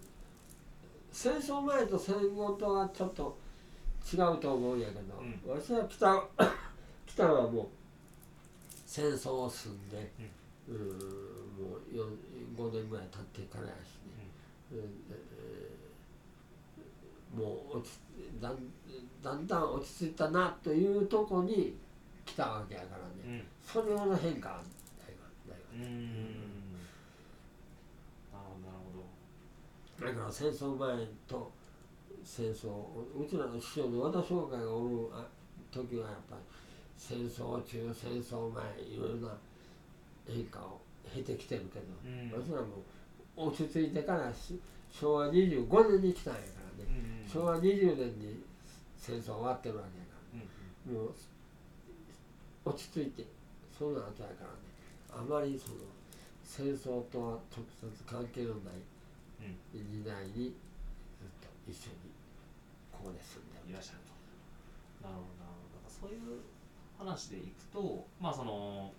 [1.16, 3.38] 戦争前と戦後とはちょっと
[4.12, 5.00] 違うと思うんやけど、
[5.48, 6.28] う私は北
[7.06, 7.66] 北はもう
[8.84, 10.12] 戦争を済んで、
[10.68, 10.82] うん、も
[11.90, 12.06] うよ
[12.54, 14.28] 5年ぐらい経ってからやしね、
[14.72, 14.78] うん。
[15.10, 15.86] えー
[17.36, 17.98] もう落ち
[18.40, 18.56] だん
[19.22, 21.76] だんだん落ち着いたなというとこに
[22.24, 23.44] 来たわけやからね、うん。
[23.62, 24.64] それほど変化はない
[25.20, 26.06] わないわうん
[28.32, 29.04] なるほどなるほど
[30.00, 31.50] だから戦争前と
[32.24, 32.68] 戦争
[33.16, 35.26] うちらの師匠の和田商会がおるあ
[35.70, 36.42] 時はやっぱり
[36.96, 39.36] 戦争中戦争前いろいろな
[40.26, 40.80] 変化を
[41.14, 42.42] 経てきてるけど、うん。
[42.42, 42.82] 私らも
[43.36, 44.58] 落ち着いてからし
[44.90, 46.46] 昭和25年に来たんやか
[46.78, 48.42] らね、うん昭和20年に
[48.96, 50.46] 戦争終わってるわけやか
[50.88, 51.14] うんらもう
[52.64, 53.24] 落ち着いて
[53.76, 54.30] その後やからね。
[55.10, 55.78] あまりその
[56.42, 58.74] 戦争とは直接関係のない
[59.72, 60.56] 時代に
[61.18, 62.12] ずっと一緒に
[62.92, 65.08] ここで住んでるいらっしゃると。
[65.08, 65.80] なるほどなるほど。
[65.80, 66.42] だからそういう
[66.98, 68.92] 話でいくとまあその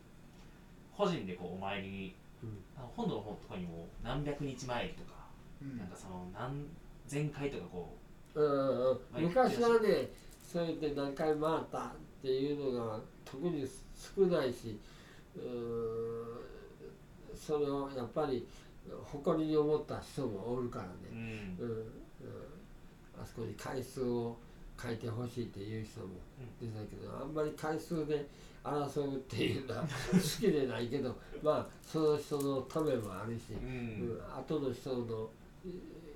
[0.95, 2.63] 個人でこうお参りに、うん。
[2.77, 5.27] あの本土の方とかにも何百日参りとか、
[5.61, 6.67] なんかその何
[7.05, 7.95] 千回とかこ
[8.35, 8.99] うんうんうん。
[9.11, 10.09] まあ昔はね
[10.41, 11.91] そうやって何回回ったっ
[12.21, 14.79] ていうのが特に少ないし
[15.35, 16.47] うーん。
[17.35, 18.47] それをやっぱり
[19.03, 21.57] 誇りに思った人もおるからね、ん。
[21.59, 21.85] うんうん、
[23.21, 24.37] あそこに回数を
[24.81, 26.07] 書いてほしいっていう人も
[26.61, 28.27] 出たけど、あんまり回数で
[28.63, 35.29] 争うっていうのは 好きでないけどまあその人のためもあるし、ううんん後の人の
[35.65, 36.07] えー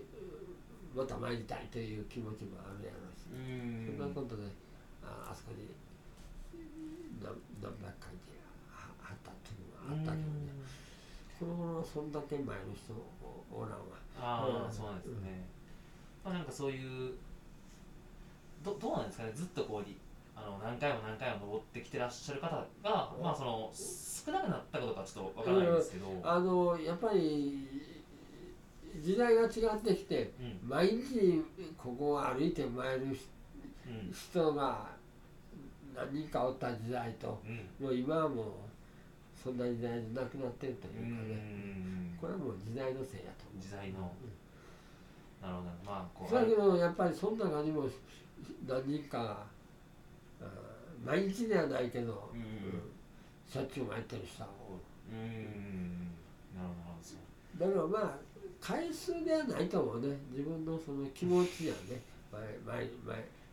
[0.94, 3.98] また参りたいという気持ちもあるやろうし、うん。
[3.98, 4.44] そんなことで
[5.02, 5.70] ああそこに
[7.24, 8.36] 何何百回で
[8.68, 10.24] ははったっていうのはあったけど
[11.46, 12.94] ね、このそんだけ前の人
[13.54, 13.78] おおらんわ。
[14.20, 14.72] ああ、うん。
[14.72, 15.46] そうなんですよね、
[16.24, 17.14] まあなんかそういう
[18.64, 19.32] どどうなんですかね。
[19.34, 19.98] ずっとこうり
[20.36, 22.66] あの何回も何回も登ってきてらっしゃる方が、
[23.22, 27.68] まあその少なくなったかどうかちょっとわからないんですけど、あのやっぱり
[29.02, 29.50] 時代が違っ
[29.82, 30.70] てきてうん。
[30.70, 31.44] 毎日
[31.78, 34.14] ここを歩いて参るうん。
[34.14, 34.90] 人が
[35.96, 37.86] 何人かおった時代とうん。
[37.86, 38.46] もう今はもう
[39.42, 42.18] そんな時代じゃなくなってるとういうかね、ん。
[42.22, 43.46] これはもう時代のせいやと。
[43.58, 44.14] 時代の。
[45.42, 45.70] なるほど。
[45.84, 47.90] まあこうだけどやっぱりその中にも
[48.68, 49.46] 何人か
[51.04, 52.42] 毎日ではないけど、うん。
[53.52, 54.80] しょっちゅう参ってる人がおる
[55.12, 56.14] うん。
[56.56, 56.94] なるほ
[57.60, 58.18] どだからまあ
[58.60, 60.16] 回数ではないと思うね。
[60.30, 62.00] 自分のその気持ちやね
[62.32, 62.88] 前前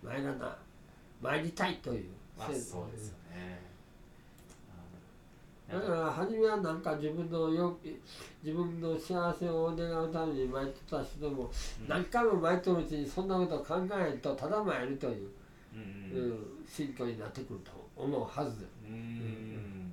[0.03, 0.57] 前前らな
[1.23, 2.11] 参りたいという。
[2.39, 3.68] まあそうですよね
[5.71, 7.77] だから初めはなんか自分のよ
[8.43, 11.51] 自分の幸せを願うために参ってた人も
[11.81, 11.89] うん。
[11.89, 15.29] 何回も参っとるうちにそんなことを考えんとただ参るという、
[15.75, 19.93] うんうんうん、心境になってくると思うはずでうん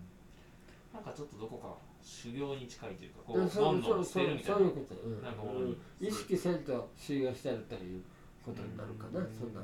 [0.93, 4.57] なんかちょっとどこか修行に近いというかこうんうそうそう煩悩を捨てるみたいな。
[4.57, 5.21] そういうこと、うん。
[5.23, 5.63] なんかもう。
[5.65, 5.77] ん。
[5.99, 8.01] 意識せんと修行してるという
[8.45, 9.59] ことになるかな、うんそんな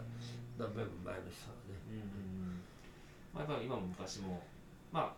[0.57, 1.79] 何遍も前の人はね。
[1.87, 2.59] うん。
[3.33, 4.41] まあ、やっぱり今も昔も
[4.91, 5.13] まあ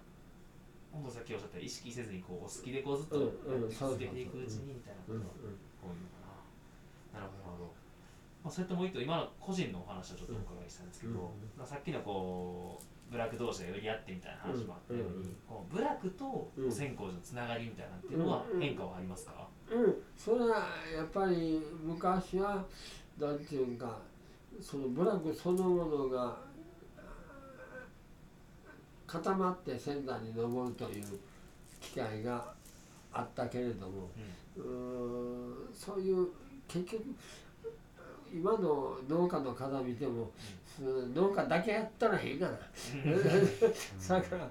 [0.94, 3.34] 本当さっきおっしゃった意識せずにこうお好きでこうずっと
[3.74, 5.02] 続けていくうちにみたいな。
[5.02, 5.26] ことうんが
[5.82, 6.38] 多いのか
[7.18, 7.20] な。
[7.20, 7.74] なるほど。
[8.44, 11.18] まあ、それともう一個今の個人のお話をちょっとお伺いしたんですけど、うん
[11.58, 12.78] まあ、さっきのこ
[13.10, 22.66] う部落同士が寄り合ってみたいな話もあったように、うんこう部落とうん千光寺のつながりみたいなっていうのはうん変化はありますか、うん、それはやっぱり昔は
[23.20, 24.00] なんていうんか
[24.60, 26.38] その部落そのものが
[29.14, 31.04] 固まって仙台に登るという
[31.80, 32.44] 機会が
[33.14, 34.10] あったけれども
[34.58, 35.74] うーん。
[35.74, 36.28] そういう
[36.68, 37.04] 結局
[38.34, 40.32] 今の農家の方見ても、
[40.82, 42.58] 農家だけやったらへんがな。
[44.10, 44.50] だから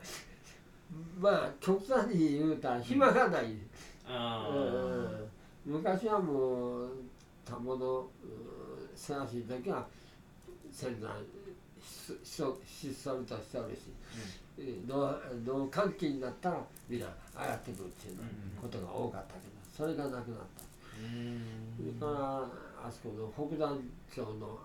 [1.19, 3.57] まあ極端に言うたら暇がない。
[4.07, 4.49] あ
[5.67, 5.73] うん。
[5.75, 6.91] 昔はもう
[7.45, 8.09] 田んぼのうん
[8.95, 9.85] せわしい時は
[10.71, 11.11] 仙台
[11.83, 13.81] ひひそひっそりとしておるし、
[14.87, 18.19] 農農閑期になったらみんな上がってくるっていう
[18.61, 20.63] ことが多かったけどそれがなくなった。
[21.77, 22.49] それから
[22.87, 23.79] あそこの北山
[24.15, 24.59] 町の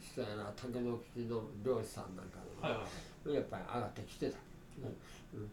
[0.00, 4.38] 人やら竹の口の漁師さんなんかはいはいはいやっぱり上がってきてた、
[4.78, 5.50] うんうん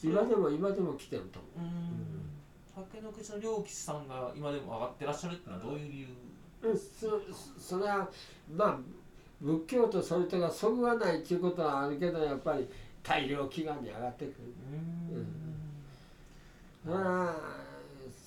[0.00, 1.68] 今でも今でも来てると思う。
[1.68, 2.38] うん
[2.74, 6.06] 竹の口の猟奇さんが今でも上がってらっしゃるっていうのはどういう理由
[6.60, 7.20] うん、そ
[7.58, 8.08] それは
[8.52, 8.78] まあ
[9.40, 12.68] 仏教とそれとがそぐわないっていうことはあるけどやっぱり
[13.02, 14.34] 大量祈願に上がってくる。
[16.84, 16.92] うん。
[16.92, 17.34] まあ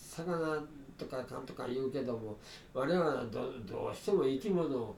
[0.10, 0.62] 魚
[0.98, 2.38] とかかんとか言うけども
[2.74, 4.96] 我々はどどうしても生き物を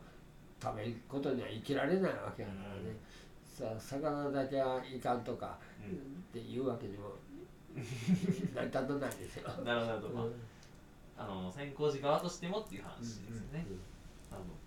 [0.62, 2.96] 食べることには生きられないわけだからね、
[3.44, 5.98] さあ魚だけはいかんとかうんっ
[6.32, 7.10] ていうわけにも
[7.76, 9.50] 成り立たないですよ。
[9.64, 10.32] なるほど
[11.18, 13.66] あ、あの先行寺側としてもっていう話ですよね、なる
[14.30, 14.64] ほど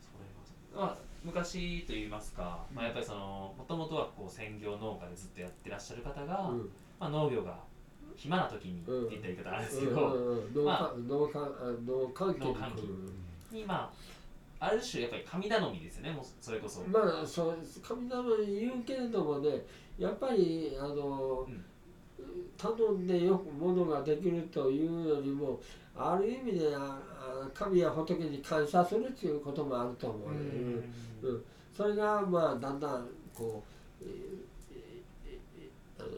[0.00, 0.44] それは、
[0.74, 6.70] まあ、昔といいますか、まあ、やっぱりそのもともとはこう専業農家でずっとやってらっしゃる方が、うん。
[6.98, 7.58] まあ、農業が
[8.16, 11.48] 暇な時にってうん言った言い方あるんですうん けど、農ま家農家あ
[11.86, 13.64] 農関農関係に。
[13.64, 13.92] まあ
[14.60, 16.12] ある種やっぱり神頼みですよね。
[16.12, 19.64] もうそれこそ、まあそう神様に言うけれどもね
[19.98, 21.64] やっぱりあの、うん。
[22.56, 25.60] 頼んでよくものができるというよりも
[25.96, 27.13] ある意味でああ
[27.52, 30.36] 神や仏に感謝するということもあると思う、ね。
[31.22, 31.30] うん。
[31.30, 31.44] うん
[31.76, 33.64] それがまあだんだんこ
[34.00, 34.04] う、
[35.98, 36.08] あの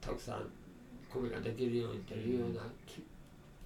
[0.00, 0.48] たくさん
[1.12, 3.02] 米ができるようにというようなき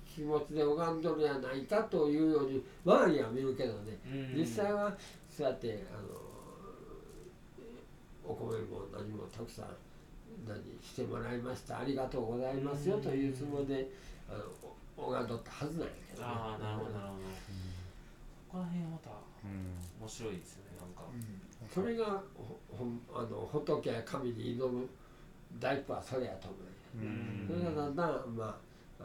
[0.07, 3.99] 気持ちで拝んどるやないかというように周りは見るけどね。
[4.07, 4.41] うん。
[4.41, 4.97] 実際は
[5.29, 6.19] そうやってあの
[8.27, 9.67] お米も何もたくさん
[10.49, 11.81] 何してもらいました。
[11.81, 13.91] ありがとうございますよというつもりで
[14.31, 16.29] あのお拝んどったはずなんやけどね。
[16.29, 17.25] ああなるほどなるほど。
[18.49, 19.11] ここら辺また
[19.45, 21.03] うん面白いですよねなんか。
[21.69, 22.23] それが
[22.69, 24.89] ほあの仏や神に挑む
[25.59, 27.11] 第一歩はそれやと思うよ。
[27.11, 27.47] うん。
[27.49, 28.59] それがだんだんま
[29.01, 29.05] あ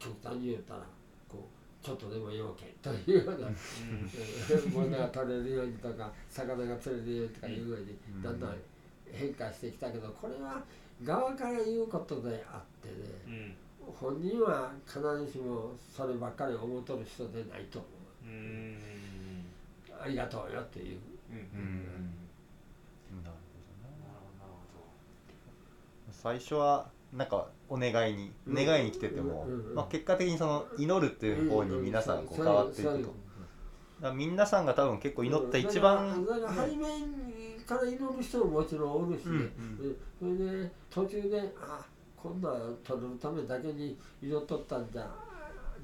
[0.00, 0.80] ー極端に言うたら
[1.28, 1.46] こ
[1.82, 3.56] うちょっとでも要件というようなうん。
[4.72, 8.22] 物が取れるようにとか魚が釣れるようにとかいうようにうん。
[8.22, 8.56] だんだん
[9.12, 10.62] 変化してきたけどこれは
[11.02, 12.94] 側から言うことであってね
[13.26, 13.54] うん
[13.86, 18.26] 本人は必ずしもそればっかり思うとる人でないと思う。
[18.26, 19.00] うん
[20.02, 20.98] ありがとうよっていう。
[21.30, 21.36] うん。
[21.36, 21.44] うん。
[23.12, 23.24] うん。
[23.24, 23.80] なるほど。
[23.82, 24.46] ねなるほど。
[24.46, 24.48] な
[26.08, 28.54] る最初はなんかお願いにうん。
[28.54, 29.68] 願いに来てても、うん。
[29.70, 29.74] うん。
[29.74, 33.04] まあ、結果的にその祈るっていう方に皆さんこう変わっていく
[34.00, 39.40] と、皆さんが多分結構祈った一番、だからだから背面から祈る人ももちろんおるしね、うん。
[40.22, 40.36] うん。
[40.36, 41.84] それで途中であ
[42.22, 45.08] こんなん取るためだけに祈っとったんじゃ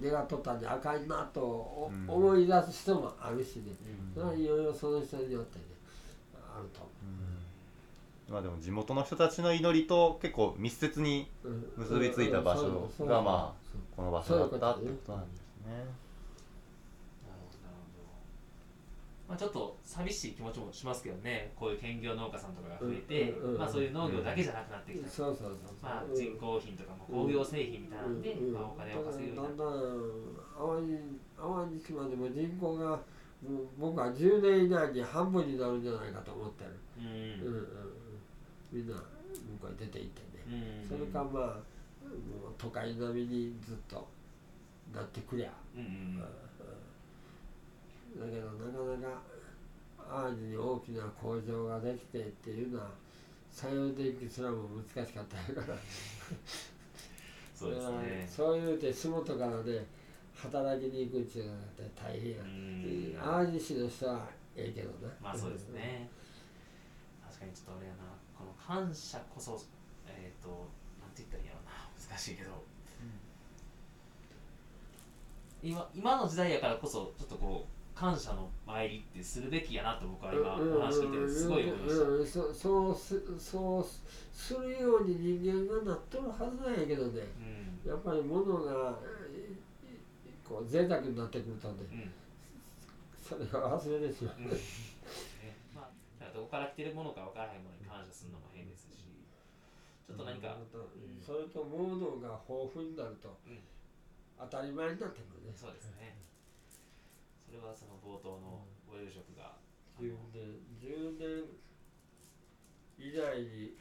[0.03, 3.72] 願っとったんじゃあかんなと思い出す人もあるしね、
[4.14, 5.64] ほどそれはいろいろその人によってね
[6.55, 6.91] あると思
[8.28, 8.30] う。
[8.30, 8.34] ん。
[8.34, 13.66] まあでも地元の人たちの祈りと結構密接にう、うん結びついた場所がまあ
[13.97, 15.72] この場所だったってことなんですね。
[15.72, 18.09] なるほどなるほど
[19.29, 21.53] まあちょっと寂しい気持ちもしますけどね。
[21.57, 25.74] こういう兼業農家さんとかが増えて、うんうんまあそういう農業だけじゃなくなってきた、そうそうそうそう。
[25.83, 29.43] まあうん人工品とかも工業製品みたいなんで、うんうんまあお金を稼ぐようにな。
[29.43, 29.66] だんだん
[31.37, 33.01] 淡路島でも人口がもう
[33.79, 37.05] 僕は10年以内に半分になるんじゃないかと思ってる、うん。
[37.05, 37.59] うんうん。
[37.59, 37.66] うん、
[38.72, 39.03] みんな向
[39.61, 40.20] こうに出ていって
[40.51, 40.89] ね、うん。
[40.89, 44.07] それかまあもう都会並みにずっと
[44.95, 45.81] なってくりゃ、うん。
[45.81, 46.24] うんうん
[48.21, 49.23] だけどなかなか
[50.09, 52.91] 淡路に大きな工場ができてっていうのは
[53.53, 55.79] 採用電気すらも難しかったから。
[57.55, 58.29] そうですね。
[58.31, 59.87] そういうて洲本からね
[60.35, 61.59] 働きに行くっていうのは
[61.97, 62.47] 大変やう。
[62.47, 65.12] ん淡路市の人はええけどな。
[65.23, 66.09] まあそうですね。
[67.27, 67.99] 確かにちょっとあれやな
[68.37, 69.61] この感謝こそ
[70.07, 70.49] えっ、と
[71.01, 71.73] なんて言ったらいいんやろうな。
[72.09, 72.51] 難しいけど、
[75.62, 83.86] 今今の時代やからこそちょっとこう感謝の参りってするべきやなと僕は今お話聞いててすごい思いました、うんうんうんそうそうすそう
[84.36, 87.24] するように人間がなっとるはずなんやけどね。
[87.40, 87.90] うん。
[87.90, 89.01] やっぱり物が
[89.32, 92.12] えーこう贅沢になってくるとねうん。
[93.16, 93.49] それを
[93.80, 94.51] 忘れてしまう、うん。
[94.53, 95.88] ねま
[96.20, 99.09] あ、どこから来てるものか分からへんものに感謝するのも変ですし。
[100.07, 101.16] ちょっと何か、うん。
[101.24, 103.59] それと物が豊富になると、うん。
[104.38, 105.57] 当たり前になってくるね。
[105.57, 106.12] そうですね
[107.47, 111.47] それはその冒頭のご夕食が、あ10の年10年
[112.99, 113.78] 以内に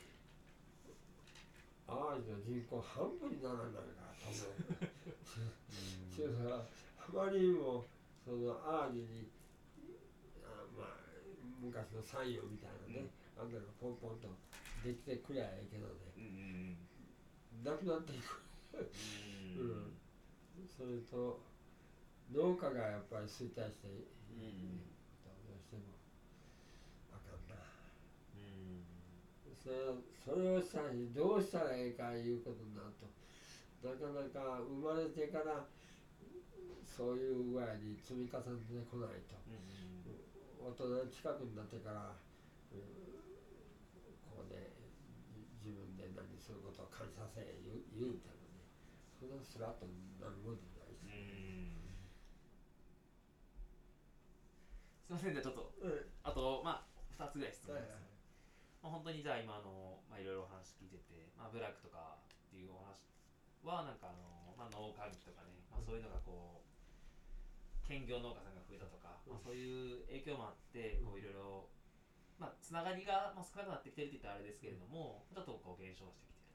[1.88, 3.82] 淡路の人口半分にならないか
[4.22, 4.86] と思う
[6.14, 7.86] それからあまりにも
[8.24, 9.30] その淡路に
[10.46, 11.06] あまあ
[11.62, 14.30] 昔の山陽みたいなね、あんなのポンポンと
[14.86, 16.14] できてくりゃええけどね。
[16.16, 17.66] うんうん。
[17.66, 18.46] なくなっていく。
[19.58, 19.62] うん。
[19.62, 19.98] うん。
[20.70, 21.42] それと
[22.34, 24.82] 農家がやっぱり衰退していくうん。
[25.22, 25.94] とどうしても。
[27.14, 27.56] あかんな
[28.34, 28.86] うん。
[29.62, 29.76] それ
[30.26, 33.06] それをしたらどうしたらええかいうことになると
[33.86, 35.70] なかなか生まれてから
[36.82, 39.38] そういう具合に積み重ねてこないと。
[39.46, 39.86] うん。
[40.66, 42.10] 大人近くになってから、
[42.74, 42.82] うん、
[44.26, 44.74] こうね
[45.30, 48.66] じ自分で何することを感謝せえ言う言うてもね
[49.14, 49.86] そんなスラッと
[50.18, 51.65] なるもんじゃないし、うん
[55.06, 55.70] すいませんじゃあちょっと。
[55.86, 56.10] うん。
[56.26, 58.02] あとまあ2つぐらい質問はいです、
[58.84, 63.00] まあ、本当にじゃあ今あの、まあ、いろいろお話聞いてて、まあ、ブラックとかっていうお話
[63.64, 66.68] はなんかあの、まあ、農家機とかね、まあ、そういうのがこう
[67.88, 71.70] 兼業農家さんが増えたとか、まあ、そういう影響もあってこういろいろ
[72.42, 76.50] まあつながりがまあ少なくなってきてるって言ったらあれですけれどもちょっとこう減少してきてる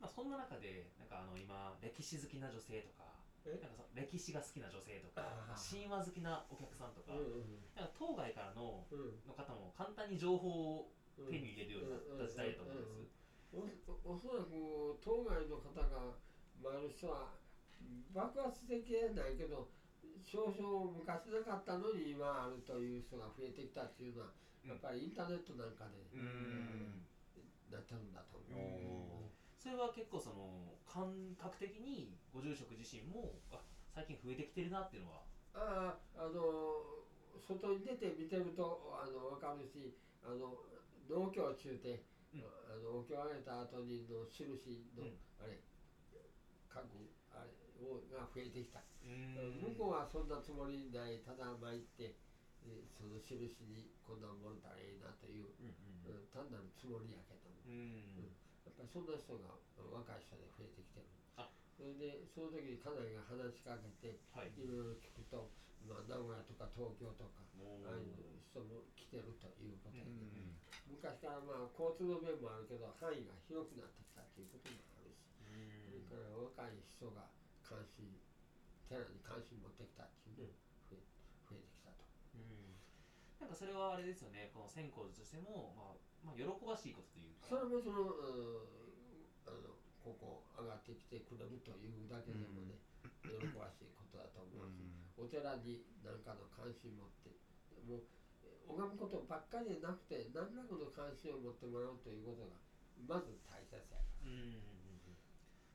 [0.00, 5.70] と、まあ、そんな中でなんかあの今歴史好きな女性とかえなんかその歴史が好きな女性とかあー。
[5.82, 8.98] 神話好きなお客さんとか,、うんなんか当該からのうん。
[9.00, 13.10] うんの方も簡単に情報をうん手に入れるようになった時代だと思うんで
[13.82, 13.90] す。
[14.06, 16.16] おおそらく当該の方が
[16.62, 17.34] 回る人は
[18.14, 19.68] 爆発的じゃないけど
[20.24, 24.32] 少々昔なかったのに今あるという人が増えてきたっていうのは
[24.64, 27.04] やっぱりインターネットなんかで、うん。
[27.70, 29.41] なってるんだとお思う。
[29.62, 31.06] おそれは結構その感
[31.38, 33.62] 覚的にご住職自身もあ
[33.94, 35.22] 最近増えてきてるなっていうのは？
[35.54, 37.06] あああの
[37.38, 39.94] 外に出て見てるとあの分かるし
[40.26, 40.66] あの
[41.06, 42.02] 農協中で、
[42.34, 42.42] うん。
[42.42, 45.14] あのお経をあげた後にの印の、うん。
[45.38, 45.62] あれ
[46.66, 47.54] 家具あれ
[47.86, 48.82] をが増えてきた。
[49.06, 52.18] 向向こうはそんなつもりないただ参って
[52.66, 55.70] えその印にこんなんもろたらいいなという、うん。
[56.10, 58.26] うん単なるつもりやけども、うん。
[58.26, 58.41] うん
[58.76, 61.06] ぱりそんな人が若い人で増えてきてる。
[61.36, 61.48] あ。
[61.76, 64.52] それでその時に家内が話しかけてはい。
[64.56, 65.50] いろいろ聞くと、
[65.84, 67.42] まあ、名古屋とか東京とか
[67.82, 68.12] ああいう
[68.42, 70.54] 人も来てるということで、うん
[70.92, 76.04] 昔からまあ交通の便もあるけど範囲が広くなってきたということもあるし、うん。
[76.04, 77.32] それから若い人が
[77.64, 78.12] 関心
[78.92, 80.60] 寺に関心持ってきたっていうのが
[80.92, 81.02] 増え
[81.48, 82.04] 増えてきたと。
[82.36, 82.76] うん
[83.42, 84.54] なんかそれはあれですよね。
[84.54, 87.50] この線香としても、まあ、まあ喜ばしいことというか。
[87.50, 88.70] それもその、うん
[89.42, 92.78] あのここ上がってきてくれるというだけでもね、
[93.22, 94.82] 喜ばしいことだと思うし、
[95.14, 97.30] お寺に何かの関心持って
[97.86, 98.06] もう
[98.42, 102.58] え拝むことばっかりでなくて何らかの関心を持ってもらうということが
[103.06, 104.81] まず大切やうん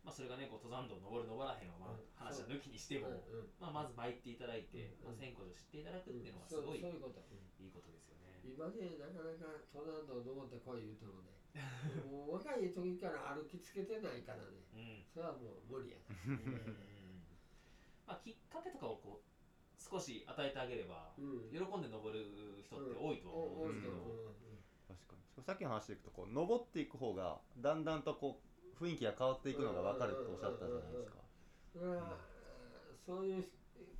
[0.08, 2.08] まあそれがねこう登山道登る登らへんはまうん。
[2.16, 3.44] あ話は抜きにしても、う。
[3.44, 3.52] んうん。
[3.60, 7.20] まあ、まず参っていただいて、うんまあ、線香を知っていただくっていうのはすごいそういうこと、
[7.60, 8.40] いいことですよね。
[8.48, 11.36] 今ねなかなか登山道登ってこい言うてもね
[12.08, 15.04] もう若い時から歩きつけてないからねうん。
[15.12, 16.16] それはもう無理やな。
[18.08, 19.28] まあ、きっかけとかをこう
[19.76, 21.52] 少し与えてあげれば、うん。
[21.52, 24.00] 喜んで登る人って多いとは思うんですけど、
[24.88, 25.44] 確かに。
[25.44, 28.47] さっきの話でいくとこう登っていく方がだんだんとこう
[28.80, 31.18] 雰囲気が変わっていくのが分かるとおっしゃったじゃないですか。
[33.06, 33.46] そういう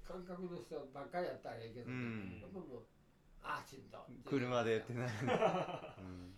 [0.04, 2.40] 感覚の人ばっかりやったらええけどね、うん。
[2.42, 2.86] やっぱもう
[3.44, 4.20] ああしんどい。
[4.28, 5.12] 車でってなる、
[6.00, 6.36] うん、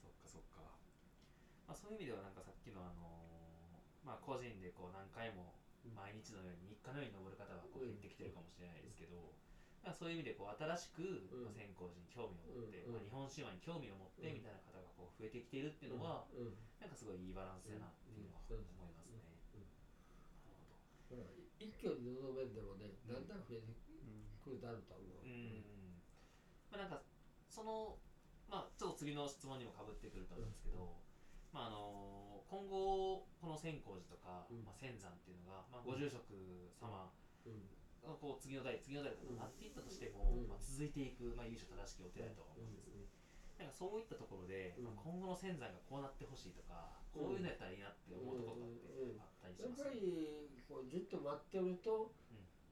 [0.00, 0.64] そっかそっか、
[1.68, 5.94] まあ、そういう意味ではなんかさっきのあのーまあ個人でこう何回もうん。
[5.94, 9.32] 毎日のように日課のように登る方がこううん減ってきてるかもしれないですけど、
[9.82, 11.44] まあそういう意味でこう新しく、ん。
[11.44, 12.92] まあ、線香寺に興味を持って、うん。
[12.92, 14.60] まあ、日本神話に興味を持ってうんみたいな
[15.00, 16.60] こう増えてきているっていうのは、うんうん。
[16.76, 19.64] なんかすごいいいバランスだなっていうのはうん思いますね。
[21.08, 21.24] ほら
[21.56, 23.72] 一挙に望めんでもねだんだん増えて
[24.44, 25.72] くるだろうと思う、なるほど。
[25.72, 25.96] うん。
[26.68, 27.02] まあなんか
[27.48, 27.96] その
[28.48, 31.00] まあちょっと次の質問にもかぶってくると思うんですけど、
[31.52, 34.64] まああの今後この千光寺とか、うん。
[34.64, 36.32] まあ仙山っていうのがまあご住職
[36.76, 37.12] 様
[38.00, 40.48] こう次の代次の代とかなっていったとしても、うん。
[40.48, 43.04] まあ続いていくまあ由緒正しきお寺だとは思うんですね。
[43.60, 44.84] なんかそういったところで、うん。
[44.84, 52.08] まあ、今後の仙山がこうなってほしいとか、こういうのやったらいいなって思うところとかってあったりしますやっぱりこうじっと待ってると、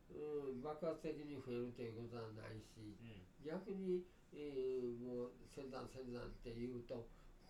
[0.08, 0.62] うん。
[0.64, 3.20] 爆発的に増えるということはないしうん。
[3.44, 7.04] 逆に、えーもう仙山仙山っていうと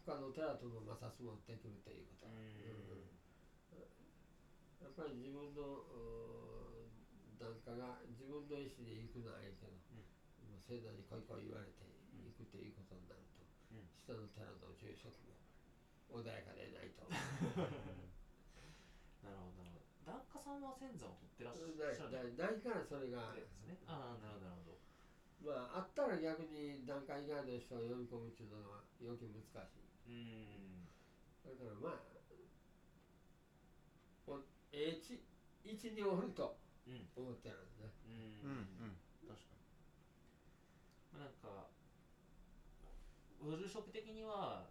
[0.04, 2.34] 他の寺との摩擦もできるということ、うん。
[2.34, 3.06] うん。
[4.82, 5.94] やっぱり自分のう
[6.82, 6.90] ん
[7.38, 9.70] 檀家が自分の意思で行くのはいいけど、
[10.42, 11.86] もう仙山にこいこい言われて
[12.18, 13.27] 行くということになる
[14.08, 15.36] と、うん下の寺の住職も
[16.08, 17.04] 穏やかでないと。
[17.04, 17.12] 思
[19.22, 19.84] なるほどなるほど。
[20.04, 23.32] 檀家さんは仙山を取ってらっしうゃるなからそれが。
[23.34, 23.76] ですね。
[23.86, 24.78] ああなるほどなるほど。
[25.40, 29.82] まああったら逆に段階以外の人を呼び込むっていうのは要求難しい。
[30.06, 30.88] うん。
[31.44, 32.02] だからまあ
[34.26, 34.38] お
[34.72, 35.20] ええち
[35.64, 36.56] 位置におると
[36.86, 37.08] うん。
[37.16, 37.92] 思ってるんですね。
[38.04, 38.10] うん。
[38.42, 38.98] うんうん。
[39.26, 39.54] 確か
[41.12, 41.67] まあなんか
[43.42, 44.66] ご住職的には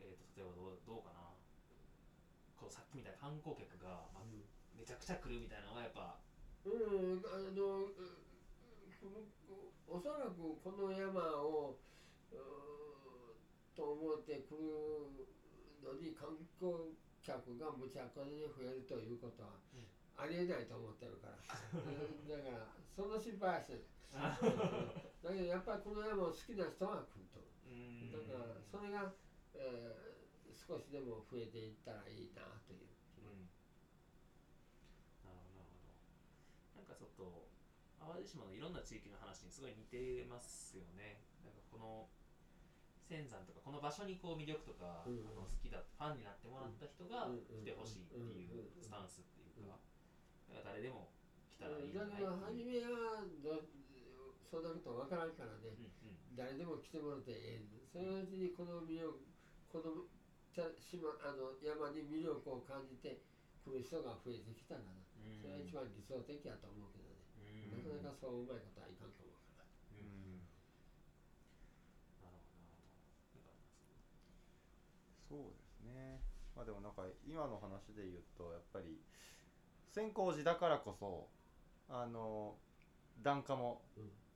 [0.00, 1.30] えー、と例えばどうどうかな。
[2.56, 4.28] こうさっきみたいな観光客が、まあ、
[4.76, 6.20] めちゃくちゃ来るみたいなのはやっぱ
[6.64, 7.88] うん、あの
[9.88, 11.80] おそらくこの山を
[13.74, 15.08] と思って来る
[15.80, 16.92] のに観光
[17.24, 19.56] 客がむちゃくちゃに増えるということは
[20.20, 21.40] ありえないと思ってるから、
[21.72, 23.80] うんだからその心配はして
[24.12, 24.36] ない
[25.24, 27.49] だけどやっぱりこの山を好きな人は来るとうん
[28.10, 29.14] だからそれが、
[29.54, 30.20] えー
[30.70, 33.50] 少しでも増えていったらいいなという気うん。
[35.26, 35.90] なるほどなるほ
[36.78, 36.78] ど。
[36.78, 37.48] なんかちょっと
[37.98, 41.22] 淡路島のいろんな地域の話にすごい似てますよね。
[41.42, 42.06] なんかこの
[43.02, 45.26] 仙山とかこの場所にこう魅力とか、うん。
[45.26, 47.42] あの好きだファンになってもらった人がうん。
[47.42, 48.82] 来てほしいっていううん。
[48.82, 49.74] スタンスっていうか、
[50.54, 51.10] だから誰でも
[51.50, 53.66] 来たらいいんじゃだない初めはど
[54.50, 56.34] そんなことわからんからね、うんうん。
[56.34, 59.22] 誰でも来てもらってええそのうちにこの魅力
[59.70, 60.10] この
[60.50, 63.22] た島あの山に魅力を感じて
[63.62, 64.90] 来る人が増えてきたらな、
[65.38, 67.78] それが一番理想的やと思うけどね、うん。
[67.78, 69.70] なかなかそううまいことはいかんと思うから。
[69.94, 70.42] うん。
[72.18, 72.74] なるほどな。
[72.74, 74.42] るほどなん
[75.30, 76.18] そうですね。
[76.58, 78.98] まあでもなんか今の話で言うとやっぱり
[79.94, 81.30] 千光寺だからこそ
[81.88, 82.58] あの
[83.22, 83.82] 檀家も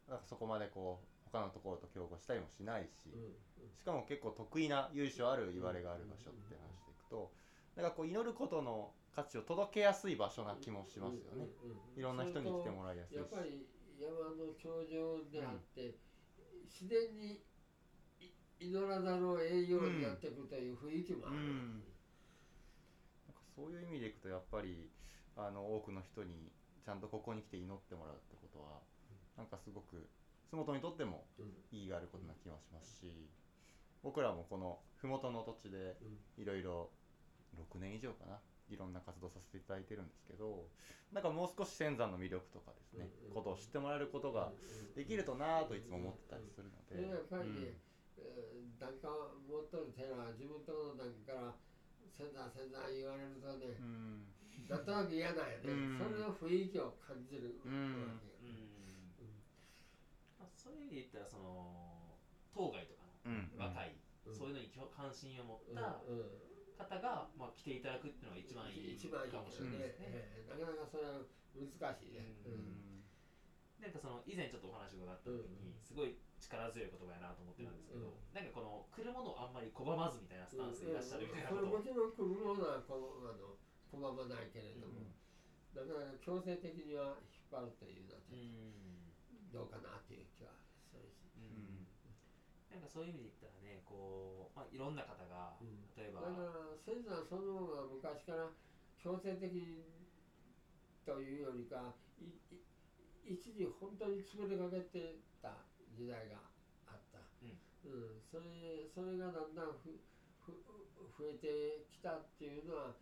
[0.09, 3.35] うんなんかそこまでこう他のところと競合したりもしないし、うん
[3.75, 7.33] しかも結構得意な由緒ある言われがある場所って話でいくと
[7.77, 11.99] なんかこう祈ることの価値を届けやすい場所な気もしますよね、うんうんうん。
[11.99, 13.19] いろんな人に来てもらいやすいし。
[13.19, 13.67] やっぱり
[13.99, 15.95] 山の頂上であって、
[16.67, 17.45] 自然に
[18.19, 21.85] い祈らざるを得んようになってくるという雰囲気もある、うん。
[23.27, 24.91] なんかそういう意味でいくとやっぱり
[25.37, 26.51] あの多くの人に
[26.85, 28.83] ちゃんとここに来て祈ってもらうってことは、
[29.37, 30.09] なんかすごく
[30.51, 31.53] 洲本にとってもうん。
[31.73, 33.29] 意義があることな気がしますし
[34.03, 36.43] 僕らもこの麓の土地でうん。
[36.43, 36.91] いろいろ
[37.57, 38.39] 6年以上かな
[38.71, 40.69] いろんな活動させていただいてるんですけど
[41.13, 44.53] なんかもう少し仙山の魅力とかですね、うんことを知ってもらえることが
[44.95, 47.75] できるとなぁといつも思ってたりするので、やっぱりね、
[48.15, 48.79] うん。
[48.79, 51.55] 持っとる寺は自分とこの檀家から
[52.07, 54.23] 仙山仙山言われるとね、うん。
[54.71, 55.99] なんとなく嫌なんやね、うん。
[55.99, 58.23] それの雰囲気を感じるわけよ、うん
[60.65, 62.17] そういう意味で言ったらその
[62.57, 63.53] 当該とかうん。
[63.53, 63.93] の若い、
[64.25, 64.35] うん。
[64.35, 66.41] そういうのに関心を持うんったうん。
[66.81, 70.09] 方が、まあ、来ていただくっていうのが一番いい一番いいかもしれないですね。
[70.11, 71.21] えーなかなかそれは
[71.55, 72.59] 難しいね、ううん。
[72.59, 73.05] ん
[73.79, 75.83] なんかその以前ちょっとお話伺った時にうん。
[75.85, 78.35] すごい力強い言葉やなと思ってたんですけど、うん。
[78.35, 81.71] なんかこの来るものをあんまり拒まずみたいなスタンスでいらっしゃるみたいなこうん。
[81.71, 82.13] とをこれもちろん。
[82.15, 83.55] 来るものはこうあの
[83.95, 85.15] 拒まないけれども、
[85.75, 88.43] なかなか強制的には引っ張るというのはちょっと
[89.55, 90.51] どうかなっていう気は
[90.91, 91.87] するし、うん。
[92.75, 95.87] なんかそういう意味で言ったらねこう、まあ、いろんな方がうん。
[95.95, 98.51] 例えば、だから仙山そのものが昔から
[98.99, 99.47] 強制的
[101.07, 101.95] というよりか
[103.23, 105.63] 一時本当に潰れかけてた
[105.95, 106.51] 時代が
[106.91, 108.21] あった、うん。
[108.27, 109.95] それそれがだんだんふ
[110.41, 110.53] ふ
[111.17, 112.97] 増えてきたっていうのは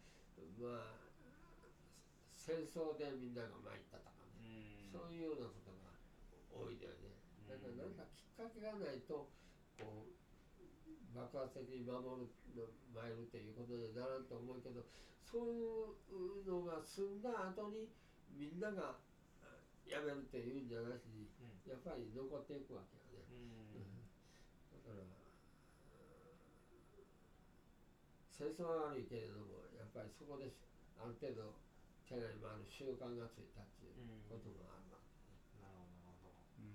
[0.59, 1.12] まあ
[2.30, 4.90] 戦争でみんなが参ったとかうね、ん。
[4.90, 5.62] そういうようなこ
[6.53, 7.16] 多いだよね。
[7.48, 9.28] だからなんかきっかけがないと
[9.80, 10.14] こう
[11.16, 12.28] 爆発的に守る
[12.92, 14.84] 参るということにはならんと思うけど
[15.20, 17.88] そういうのが済んだ後に
[18.32, 18.96] みんなが
[19.44, 21.61] あやめるというんじゃなしにうん。
[21.68, 23.28] やっぱり残っていくわけよね。
[23.32, 24.09] うん。
[24.72, 25.05] だから
[28.42, 30.50] 戦争は悪いけれどもやっぱりそこで
[30.98, 31.55] ある程度
[32.09, 34.98] 寺に回る習慣がついたっていうこともあるわ
[35.62, 36.74] なるほどなるほどうん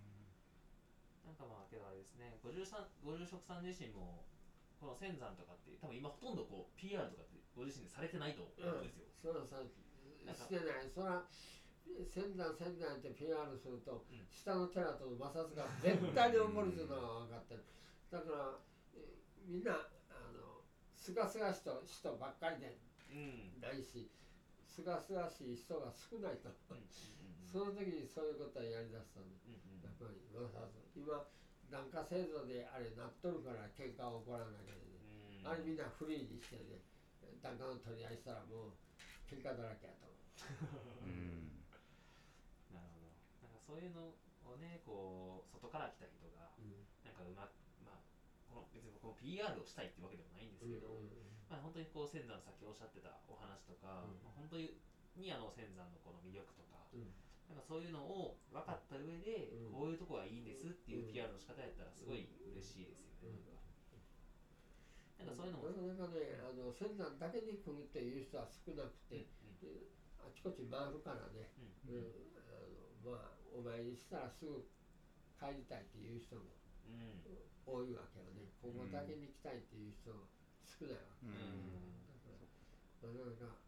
[1.27, 4.26] なんかまあけどあれですねご住さんご住職さん自身も
[4.82, 9.62] この仙山とかって多分今ほとんどこう PR とかってご自身でされてないと思け、うんですよ、そらさ
[10.26, 11.26] なんかしてないそら
[12.14, 17.66] 仙山仙山って PR すると、うん下の寺との摩擦が絶対に起こるというのは分かってる。
[18.12, 18.60] だから
[18.96, 19.18] え
[19.48, 20.62] みんなあの
[20.96, 22.78] すがすがしと人ばっかりで
[23.12, 24.12] うんないし
[24.68, 27.17] すがすがしい人が少ないと、うんうん
[27.48, 29.84] その時にそういうことをやりだしたんでうんうん。
[29.84, 31.08] やっぱり摩擦今
[31.72, 35.48] 檀家制度であれなっとるから喧嘩は起こらないけどね、うん。
[35.48, 36.84] あれみんなフリーにしてね
[37.40, 38.78] 檀家の取り合いしたらもう
[39.28, 41.08] 喧嘩だらけやと思う。
[41.08, 41.64] うん。
[42.72, 43.12] なるほど。
[43.44, 44.16] なんかそういうの
[44.48, 46.52] をねこう外から来た人が
[47.04, 47.48] なんかうま
[47.84, 48.04] まあ
[48.48, 51.00] この別にこの PR をしたいってわけでもないんですけど、
[51.48, 54.20] まあ、本当にこう仙山さっきおっしゃってたお話とか、うん。
[54.24, 54.76] まあ本当に
[55.32, 57.12] あの仙山のこの魅力とか、うん
[57.48, 59.72] なんかそういうのを分かった上で、うん。
[59.72, 61.14] こういうとこがいいんですっていううん。
[61.16, 63.48] PR の仕方やったらすごい嬉しいですよね、うん。
[63.48, 63.64] なんか。
[65.18, 69.32] なんかそういうのも、なかなかねあの仙山だけに来るっていう人は少なくて、
[69.64, 69.88] うん
[70.20, 71.50] あちこち回るからね、
[71.88, 72.12] うんうん。
[72.36, 72.52] あ
[73.02, 74.68] まあお参りしたらすぐ
[75.40, 76.52] 帰りたいっていう人も
[76.86, 77.24] うん。
[77.68, 78.48] 多いわけよね。
[78.62, 80.24] ここだけに来たいっていう人が
[80.64, 81.88] 少ないわけ、うん。
[83.02, 83.60] だからなかなか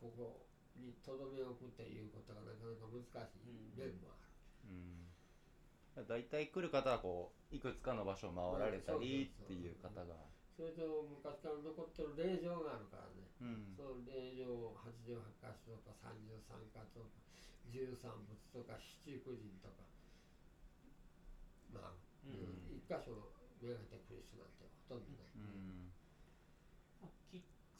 [0.00, 0.49] ここ
[0.80, 10.14] にとどめを置くっていうことがなかなか難しい面もある、うん、大体来る方はこういくつかの場所を回られたりっていう方が、
[10.54, 13.72] それと昔から残ってる霊場があるからね、うん。
[13.74, 17.16] その霊場88箇所とか33箇所とか
[17.72, 19.82] 13仏とか七福神とか
[21.72, 22.68] まあ、うん。
[22.68, 25.89] うん一箇所めがけてくる人なんてほとんどない、うん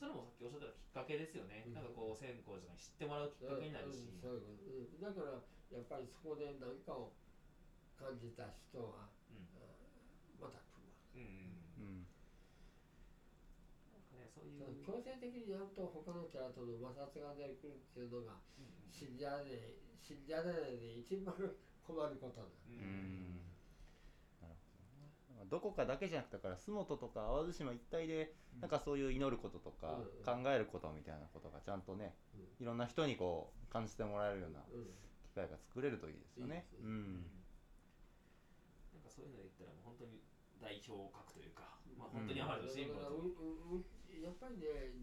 [0.01, 1.77] それもさっきおっしゃったきっかけですよね、うん。
[1.77, 4.97] なんかこう千光寺が知ってもらうきっかけになるし、うんそうん。
[4.97, 5.45] だから
[5.77, 7.13] やっぱりそこで何かを
[8.01, 9.45] 感じた人は、うん。
[9.61, 9.69] あ
[10.41, 10.97] また来るわ。
[11.13, 12.09] うんうんうん。
[13.93, 18.41] なんかねそういう、け、強制的にやると他の寺との摩擦が出てくるっていうのが
[18.89, 21.37] 信者で信者で一番
[21.85, 23.40] 困ることだ、ううん
[25.51, 30.43] どこかだけじゃなくてだから洲本とか淡路島一帯でなんかそういう祈ることとかうん。
[30.43, 32.15] 考えることみたいなことがちゃんとね
[32.61, 34.61] いろんな人にこう感じてもらえるような
[35.27, 36.67] 機会が作れるといいですよね。
[36.73, 36.87] いいですね。
[36.87, 37.27] うん。
[38.95, 40.23] なんかそういうので言ったらもう本当に
[40.63, 43.15] 代表格というか、まあ本当に余ると辛抱と、だか。
[43.15, 43.87] らううう
[44.21, 44.95] やっぱりね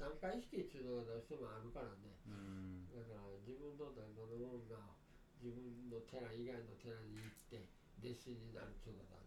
[0.00, 2.16] 段階意識っていうのがどうしてもあるからね。
[2.26, 2.88] うん。
[2.92, 4.96] だから自分の中のものが
[5.38, 7.68] 自分の寺以外の寺に行って
[8.00, 9.23] 弟子になるっていうことは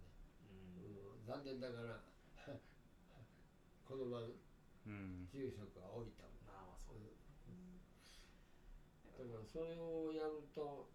[1.28, 2.00] 残念ながら
[3.84, 4.28] このまま
[4.86, 5.28] うん。
[5.28, 7.12] 住職が多いと思うまあまあそういう、
[9.18, 10.88] だからそれをやると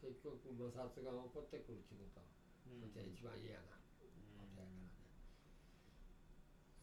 [0.00, 2.26] 結局摩擦が起こってくるっていうことは
[2.66, 2.80] うん。
[2.80, 4.88] こっちは一番嫌なことやからね。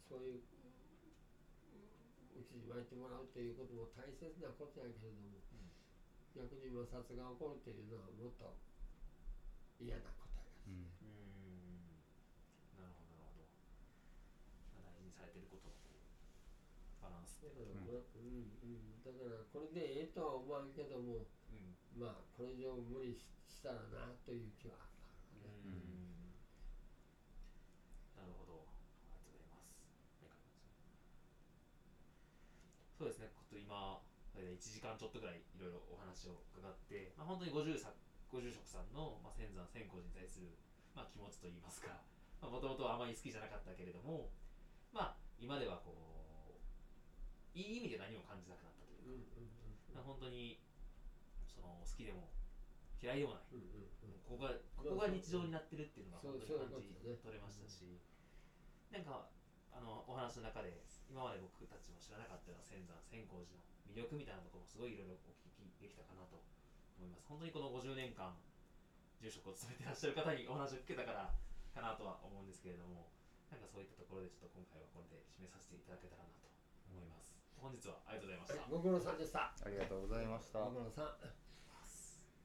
[0.08, 0.42] そういう
[2.36, 5.42] うちに巻いてもらうということも大切なことやけれども
[6.34, 8.58] 逆に摩擦が起こるというのはもっと
[9.80, 12.02] 嫌なことやからうんうん
[12.78, 13.50] なるほどなるほど
[14.78, 15.78] まあ大事にされてることの
[17.02, 17.86] バランスで、だか。
[17.86, 18.50] ら、うん。
[18.62, 21.78] うん、だからこれでええとは思わんけどもうん。
[21.94, 26.36] まあこれ以上無理ししたらなという気はあるね、うん。
[28.18, 28.66] なるほど。
[28.68, 29.80] ありがとうございます。
[30.20, 30.36] はい
[32.98, 33.32] そうですね。
[33.32, 34.02] ちょっと今
[34.34, 37.94] それで1時間ちょっとぐらいいろいろお話を伺って、まあ、本当にご住さ
[38.34, 40.58] ご住職さんの、まあ、仙山仙光寺に対する、
[40.98, 42.02] まあ、気持ちといいますか
[42.42, 44.34] もともとあまり好きじゃなかったけれども
[44.94, 49.50] まあ今ではこういい意味で何も感じなくなったといううんか、うん
[49.94, 50.62] まあ、本当に
[51.50, 52.30] その好きでも
[53.02, 53.44] 嫌いでもない。
[54.24, 58.02] ここがここが日常になってるっていうのが本当に感じ取れましたし、
[58.90, 59.30] なんか
[59.70, 66.42] あのお話の中で今まで僕たちも知らなかったような仙山仙光寺の魅力みたいなところもすごいいろいろお聞きできたかなと
[66.98, 67.28] 思います。
[67.30, 68.34] 本当にこの50年間
[69.22, 71.30] 住職を務めてらっしゃる方にお話を聞けたから
[71.76, 73.12] かなとは思うんですけれども
[73.54, 76.50] なんかそういったところでちょっと今回はこれで締めさせていただけたらなと
[76.90, 77.30] 思います。
[77.62, 79.54] 本日はありがとうございました、はいご苦労さんでした。
[79.54, 80.60] ありがとうございました。
[80.66, 81.14] ご苦労さん。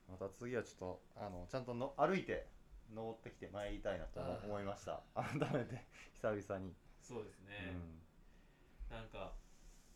[0.08, 2.48] また次はちょっとあのちゃんとの歩いて
[2.92, 5.00] 登ってきて参りたいなと思いました。
[5.16, 8.96] 改めて久々に、そうですね、うん。
[8.96, 9.36] なんか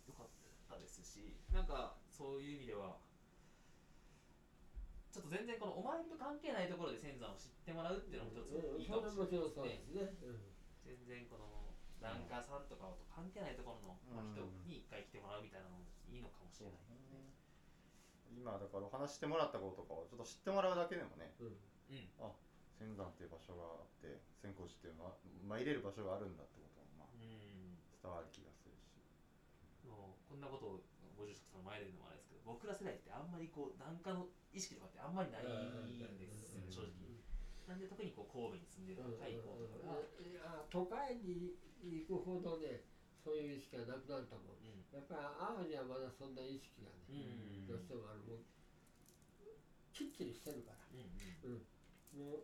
[0.07, 0.29] 良かっ
[0.69, 3.01] たですしなんかそういう意味では
[5.13, 10.52] ちょっと全然このお参りと関係ないところで仙山を知ってもらうっていうのも一つうんいいかもしれないですね
[10.85, 16.83] 全然この檀家さんとかと関係ないところの、まあ、人に一回来てもらうみたいなのもいいのかもしれない、
[18.35, 21.31] 今だからお話してもらったこととかをちょっと知ってもらうだけでもね。
[21.39, 21.47] うん。
[21.47, 22.11] うん。
[22.19, 22.33] あ
[22.81, 25.15] 仙山っていう場所があって仙光寺っていうのは
[25.47, 27.79] 参れる場所があるんだってこともまあうん。
[28.03, 28.99] 伝わる気がするし。
[29.87, 30.83] もうこんなことを
[31.15, 36.42] ご住職さんの前で言うのもあれですけど僕ら世代ってあんまりこう檀家の意識とかってあんまりないんです
[37.73, 42.83] なんで特にこう神戸に住んでる若い子とかが、いや都会に行くほどね
[43.25, 44.85] そういう意識がなくなると思ううん。
[44.91, 45.21] やっぱり
[45.57, 48.39] 淡路はまだそんな意識がうね、んどうしてもあるもう
[49.93, 51.63] きっちりしてるから、うんうん。
[52.13, 52.43] うん、もう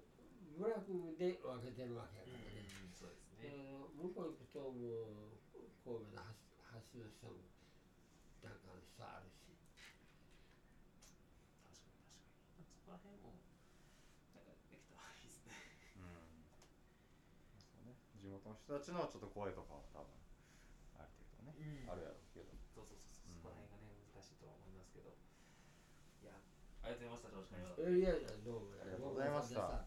[0.59, 2.65] 部落で分けてるわけやうんからね、
[2.99, 5.39] そうですえね、ー向こう行くともう
[5.85, 7.33] 神戸の橋橋の人も
[8.43, 9.55] なんかの人あるし
[10.97, 13.39] 確かに確かにそこら辺も
[14.35, 15.53] なんかできたらいいですね
[15.97, 16.45] うん
[17.61, 20.13] そうね地元の人たちのちょっと声とかは多分
[21.01, 21.89] ある程度ね、うん。
[21.89, 22.53] あるやろうけど。
[22.69, 23.41] そうそうそうそう、うん。
[23.41, 25.09] そこら辺がね難しいとは思いますけど。
[26.21, 26.37] いや
[26.85, 28.77] ありがとうございました長時間えいやいやどうも。
[28.77, 29.81] ありがとうございました